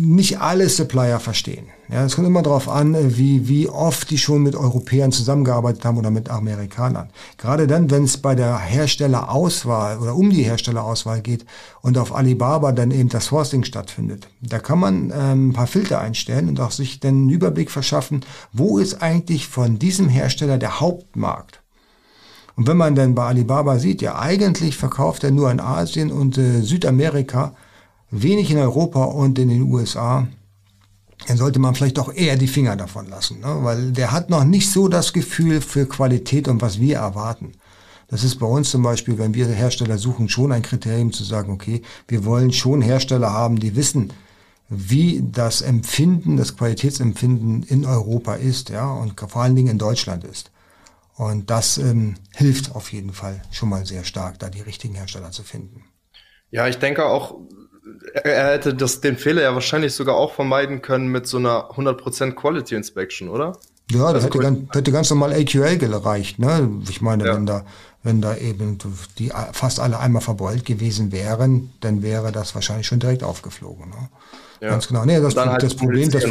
nicht 0.00 0.40
alle 0.40 0.68
Supplier 0.68 1.20
verstehen. 1.20 1.66
Ja, 1.90 2.04
es 2.04 2.14
kommt 2.14 2.26
immer 2.26 2.42
darauf 2.42 2.68
an, 2.68 3.16
wie, 3.16 3.48
wie 3.48 3.68
oft 3.68 4.10
die 4.10 4.18
schon 4.18 4.42
mit 4.42 4.54
Europäern 4.54 5.10
zusammengearbeitet 5.10 5.84
haben 5.84 5.98
oder 5.98 6.10
mit 6.10 6.30
Amerikanern. 6.30 7.10
Gerade 7.36 7.66
dann, 7.66 7.90
wenn 7.90 8.04
es 8.04 8.18
bei 8.18 8.34
der 8.34 8.58
Herstellerauswahl 8.58 9.98
oder 9.98 10.14
um 10.14 10.30
die 10.30 10.44
Herstellerauswahl 10.44 11.20
geht 11.20 11.44
und 11.82 11.98
auf 11.98 12.14
Alibaba 12.14 12.72
dann 12.72 12.90
eben 12.92 13.08
das 13.08 13.26
Sourcing 13.26 13.64
stattfindet. 13.64 14.28
Da 14.40 14.58
kann 14.58 14.78
man 14.78 15.12
ähm, 15.14 15.48
ein 15.48 15.52
paar 15.52 15.66
Filter 15.66 16.00
einstellen 16.00 16.48
und 16.48 16.60
auch 16.60 16.70
sich 16.70 17.00
dann 17.00 17.14
einen 17.14 17.30
Überblick 17.30 17.70
verschaffen, 17.70 18.24
wo 18.52 18.78
ist 18.78 19.02
eigentlich 19.02 19.48
von 19.48 19.78
diesem 19.78 20.08
Hersteller 20.08 20.58
der 20.58 20.80
Hauptmarkt. 20.80 21.60
Und 22.56 22.66
wenn 22.66 22.76
man 22.76 22.94
dann 22.94 23.14
bei 23.14 23.24
Alibaba 23.24 23.78
sieht, 23.78 24.02
ja 24.02 24.18
eigentlich 24.18 24.76
verkauft 24.76 25.24
er 25.24 25.30
nur 25.30 25.50
in 25.50 25.60
Asien 25.60 26.12
und 26.12 26.38
äh, 26.38 26.60
Südamerika, 26.60 27.54
wenig 28.10 28.50
in 28.50 28.58
Europa 28.58 29.04
und 29.04 29.38
in 29.38 29.48
den 29.48 29.62
USA, 29.62 30.26
dann 31.26 31.36
sollte 31.36 31.58
man 31.58 31.74
vielleicht 31.74 31.98
doch 31.98 32.12
eher 32.12 32.36
die 32.36 32.48
Finger 32.48 32.76
davon 32.76 33.08
lassen, 33.08 33.40
ne? 33.40 33.58
weil 33.62 33.92
der 33.92 34.12
hat 34.12 34.30
noch 34.30 34.44
nicht 34.44 34.70
so 34.70 34.88
das 34.88 35.12
Gefühl 35.12 35.60
für 35.60 35.86
Qualität 35.86 36.48
und 36.48 36.62
was 36.62 36.80
wir 36.80 36.96
erwarten. 36.96 37.52
Das 38.08 38.24
ist 38.24 38.36
bei 38.36 38.46
uns 38.46 38.70
zum 38.70 38.82
Beispiel, 38.82 39.18
wenn 39.18 39.34
wir 39.34 39.46
Hersteller 39.46 39.96
suchen, 39.96 40.28
schon 40.28 40.50
ein 40.50 40.62
Kriterium 40.62 41.12
zu 41.12 41.22
sagen, 41.22 41.52
okay, 41.52 41.82
wir 42.08 42.24
wollen 42.24 42.52
schon 42.52 42.82
Hersteller 42.82 43.32
haben, 43.32 43.60
die 43.60 43.76
wissen, 43.76 44.12
wie 44.68 45.22
das 45.30 45.62
Empfinden, 45.62 46.36
das 46.36 46.56
Qualitätsempfinden 46.56 47.62
in 47.64 47.84
Europa 47.84 48.34
ist, 48.34 48.70
ja, 48.70 48.90
und 48.90 49.20
vor 49.20 49.42
allen 49.42 49.54
Dingen 49.54 49.68
in 49.68 49.78
Deutschland 49.78 50.24
ist. 50.24 50.50
Und 51.16 51.50
das 51.50 51.76
ähm, 51.78 52.14
hilft 52.34 52.74
auf 52.74 52.92
jeden 52.92 53.12
Fall 53.12 53.42
schon 53.50 53.68
mal 53.68 53.84
sehr 53.84 54.04
stark, 54.04 54.38
da 54.38 54.48
die 54.48 54.62
richtigen 54.62 54.94
Hersteller 54.94 55.32
zu 55.32 55.42
finden. 55.42 55.84
Ja, 56.50 56.66
ich 56.66 56.78
denke 56.78 57.04
auch, 57.04 57.36
er 58.24 58.52
hätte 58.52 58.74
das, 58.74 59.00
den 59.00 59.16
Fehler 59.16 59.42
ja 59.42 59.54
wahrscheinlich 59.54 59.94
sogar 59.94 60.16
auch 60.16 60.34
vermeiden 60.34 60.82
können 60.82 61.08
mit 61.08 61.26
so 61.26 61.38
einer 61.38 61.70
100% 61.70 62.32
Quality 62.32 62.74
Inspection, 62.74 63.28
oder? 63.28 63.56
Ja, 63.90 64.12
das 64.12 64.24
hätte, 64.24 64.38
ganz, 64.38 64.72
hätte 64.72 64.92
ganz 64.92 65.10
normal 65.10 65.32
AQL 65.32 65.78
gereicht. 65.78 66.38
Ne? 66.38 66.70
Ich 66.88 67.00
meine, 67.00 67.26
ja. 67.26 67.34
wenn 67.34 67.46
da 67.46 67.64
wenn 68.02 68.22
da 68.22 68.36
eben 68.36 68.78
die 69.18 69.30
fast 69.52 69.78
alle 69.78 69.98
einmal 69.98 70.22
verbeult 70.22 70.64
gewesen 70.64 71.12
wären, 71.12 71.72
dann 71.80 72.02
wäre 72.02 72.32
das 72.32 72.54
wahrscheinlich 72.54 72.86
schon 72.86 72.98
direkt 72.98 73.22
aufgeflogen. 73.22 73.90
Ne? 73.90 74.08
Ja. 74.60 74.70
Ganz 74.70 74.88
genau. 74.88 75.04
Nee, 75.04 75.20
das, 75.20 75.36
halt 75.36 75.62
das 75.62 75.74
Problem, 75.74 76.10
das, 76.10 76.24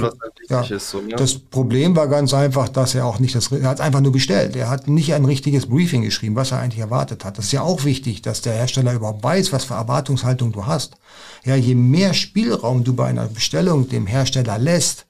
ja, 0.49 0.61
ist, 0.61 0.89
so, 0.89 0.99
ne? 0.99 1.15
das 1.15 1.37
Problem 1.37 1.95
war 1.95 2.07
ganz 2.07 2.33
einfach, 2.33 2.69
dass 2.69 2.95
er 2.95 3.05
auch 3.05 3.19
nicht 3.19 3.35
das, 3.35 3.51
er 3.51 3.69
hat 3.69 3.81
einfach 3.81 4.01
nur 4.01 4.11
bestellt. 4.11 4.55
Er 4.55 4.69
hat 4.69 4.87
nicht 4.87 5.13
ein 5.13 5.25
richtiges 5.25 5.67
Briefing 5.67 6.01
geschrieben, 6.01 6.35
was 6.35 6.51
er 6.51 6.59
eigentlich 6.59 6.79
erwartet 6.79 7.23
hat. 7.23 7.37
Das 7.37 7.45
ist 7.45 7.51
ja 7.51 7.61
auch 7.61 7.85
wichtig, 7.85 8.23
dass 8.23 8.41
der 8.41 8.53
Hersteller 8.53 8.93
überhaupt 8.93 9.23
weiß, 9.23 9.53
was 9.53 9.65
für 9.65 9.75
Erwartungshaltung 9.75 10.51
du 10.51 10.65
hast. 10.65 10.95
Ja, 11.45 11.55
je 11.55 11.75
mehr 11.75 12.15
Spielraum 12.15 12.83
du 12.83 12.93
bei 12.93 13.05
einer 13.05 13.27
Bestellung 13.27 13.89
dem 13.89 14.07
Hersteller 14.07 14.57
lässt, 14.57 15.05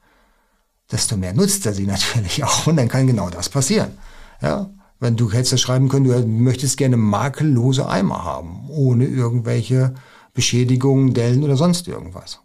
desto 0.91 1.15
mehr 1.15 1.33
nutzt 1.33 1.65
er 1.65 1.73
sie 1.73 1.85
natürlich 1.87 2.43
auch 2.43 2.67
und 2.67 2.75
dann 2.75 2.89
kann 2.89 3.07
genau 3.07 3.29
das 3.29 3.47
passieren. 3.47 3.97
Ja, 4.41 4.69
wenn 4.99 5.15
du 5.15 5.31
hättest 5.31 5.61
schreiben 5.61 5.87
können, 5.87 6.05
du 6.05 6.27
möchtest 6.27 6.75
gerne 6.75 6.97
makellose 6.97 7.87
Eimer 7.87 8.25
haben, 8.25 8.69
ohne 8.69 9.05
irgendwelche 9.05 9.95
Beschädigungen, 10.33 11.13
Dellen 11.13 11.43
oder 11.43 11.55
sonst 11.55 11.87
irgendwas. 11.87 12.41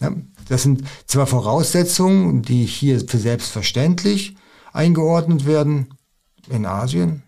Ja, 0.00 0.12
das 0.48 0.62
sind 0.62 0.84
zwar 1.06 1.26
Voraussetzungen, 1.26 2.42
die 2.42 2.64
hier 2.64 3.00
für 3.00 3.18
selbstverständlich 3.18 4.36
eingeordnet 4.72 5.46
werden. 5.46 5.94
In 6.48 6.64
Asien, 6.64 7.22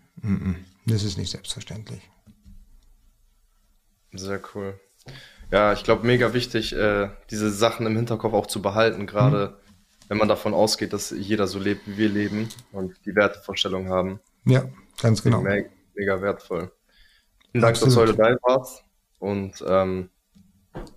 das 0.85 1.03
ist 1.03 1.17
nicht 1.17 1.31
selbstverständlich. 1.31 2.01
Sehr 4.13 4.41
cool. 4.55 4.79
Ja, 5.51 5.73
ich 5.73 5.83
glaube, 5.83 6.07
mega 6.07 6.33
wichtig, 6.33 6.73
äh, 6.73 7.09
diese 7.29 7.51
Sachen 7.51 7.85
im 7.85 7.95
Hinterkopf 7.95 8.33
auch 8.33 8.47
zu 8.47 8.61
behalten, 8.61 9.05
gerade 9.05 9.47
mhm. 9.47 9.73
wenn 10.07 10.17
man 10.17 10.27
davon 10.27 10.53
ausgeht, 10.53 10.93
dass 10.93 11.11
jeder 11.11 11.47
so 11.47 11.59
lebt, 11.59 11.87
wie 11.87 11.97
wir 11.97 12.09
leben 12.09 12.49
und 12.71 12.95
die 13.05 13.15
Wertevorstellung 13.15 13.89
haben. 13.89 14.19
Ja, 14.45 14.63
ganz 15.01 15.21
genau. 15.21 15.41
Mega, 15.41 15.69
mega 15.93 16.21
wertvoll. 16.21 16.71
Vielen 17.51 17.61
Dank, 17.61 17.75
Absolut. 17.75 17.87
dass 17.87 17.93
du 17.95 18.01
heute 18.01 18.17
dabei 18.17 18.37
warst. 18.43 18.83
Und 19.19 19.63
ähm, 19.67 20.09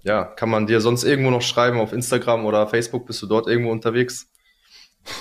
ja, 0.03 0.25
kann 0.25 0.51
man 0.51 0.67
dir 0.67 0.81
sonst 0.81 1.05
irgendwo 1.05 1.31
noch 1.31 1.43
schreiben 1.43 1.79
auf 1.79 1.93
Instagram 1.93 2.45
oder 2.45 2.67
Facebook? 2.67 3.07
Bist 3.07 3.23
du 3.23 3.27
dort 3.27 3.47
irgendwo 3.47 3.71
unterwegs? 3.71 4.29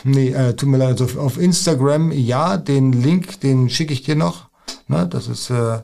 Nee, 0.03 0.29
äh, 0.29 0.55
tut 0.55 0.69
mir 0.69 0.77
leid. 0.77 1.01
Also 1.01 1.19
auf 1.19 1.37
Instagram 1.37 2.11
ja, 2.11 2.57
den 2.57 2.93
Link, 2.93 3.41
den 3.41 3.69
schicke 3.69 3.93
ich 3.93 4.03
dir 4.03 4.15
noch. 4.15 4.49
Ne, 4.87 5.07
das 5.07 5.27
ist 5.27 5.49
äh, 5.49 5.81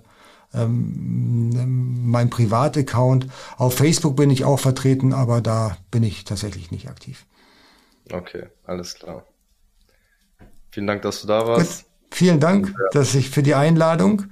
ähm, 0.53 2.09
mein 2.09 2.29
Privataccount. 2.29 3.27
Auf 3.57 3.75
Facebook 3.75 4.15
bin 4.15 4.29
ich 4.29 4.45
auch 4.45 4.59
vertreten, 4.59 5.13
aber 5.13 5.41
da 5.41 5.77
bin 5.91 6.03
ich 6.03 6.23
tatsächlich 6.23 6.71
nicht 6.71 6.89
aktiv. 6.89 7.25
Okay, 8.11 8.47
alles 8.65 8.95
klar. 8.95 9.25
Vielen 10.71 10.87
Dank, 10.87 11.01
dass 11.01 11.21
du 11.21 11.27
da 11.27 11.47
warst. 11.47 11.83
Gut. 11.83 11.89
Vielen 12.11 12.39
Dank, 12.39 12.67
ja. 12.67 12.89
dass 12.91 13.13
ich 13.15 13.29
für 13.29 13.43
die 13.43 13.55
Einladung. 13.55 14.25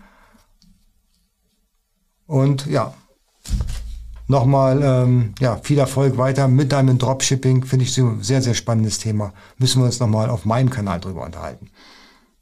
Und 2.25 2.65
ja, 2.65 2.93
nochmal 4.27 4.81
ähm, 4.83 5.33
ja, 5.39 5.57
viel 5.57 5.79
Erfolg 5.79 6.17
weiter 6.17 6.47
mit 6.47 6.71
deinem 6.71 6.97
Dropshipping. 6.97 7.65
Finde 7.65 7.85
ich 7.85 7.93
so 7.93 8.07
ein 8.07 8.23
sehr, 8.23 8.41
sehr 8.41 8.53
spannendes 8.53 8.99
Thema. 8.99 9.33
Müssen 9.57 9.81
wir 9.81 9.85
uns 9.85 9.99
nochmal 9.99 10.29
auf 10.29 10.45
meinem 10.45 10.69
Kanal 10.69 10.99
drüber 10.99 11.23
unterhalten. 11.23 11.69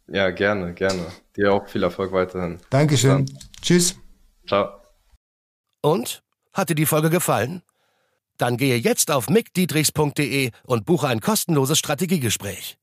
Ja, 0.08 0.30
gerne, 0.32 0.74
gerne. 0.74 1.06
Dir 1.36 1.54
auch 1.54 1.68
viel 1.68 1.84
Erfolg 1.84 2.12
weiterhin. 2.12 2.60
Dankeschön. 2.70 3.26
Tschüss. 3.62 3.96
Ciao. 4.48 4.70
Und? 5.82 6.22
Hat 6.54 6.70
dir 6.70 6.76
die 6.76 6.86
Folge 6.86 7.10
gefallen? 7.10 7.64
Dann 8.38 8.58
gehe 8.58 8.78
jetzt 8.78 9.12
auf 9.12 9.30
mickdietrichs.de 9.30 10.52
und 10.64 10.86
buche 10.86 11.08
ein 11.08 11.20
kostenloses 11.22 11.80
Strategiegespräch. 11.80 12.78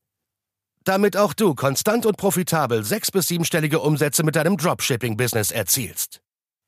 Damit 0.83 1.15
auch 1.15 1.33
du 1.33 1.55
konstant 1.55 2.05
und 2.05 2.17
profitabel 2.17 2.83
sechs- 2.83 3.11
bis 3.11 3.27
siebenstellige 3.27 3.79
Umsätze 3.79 4.23
mit 4.23 4.35
deinem 4.35 4.57
Dropshipping-Business 4.57 5.51
erzielst. 5.51 6.22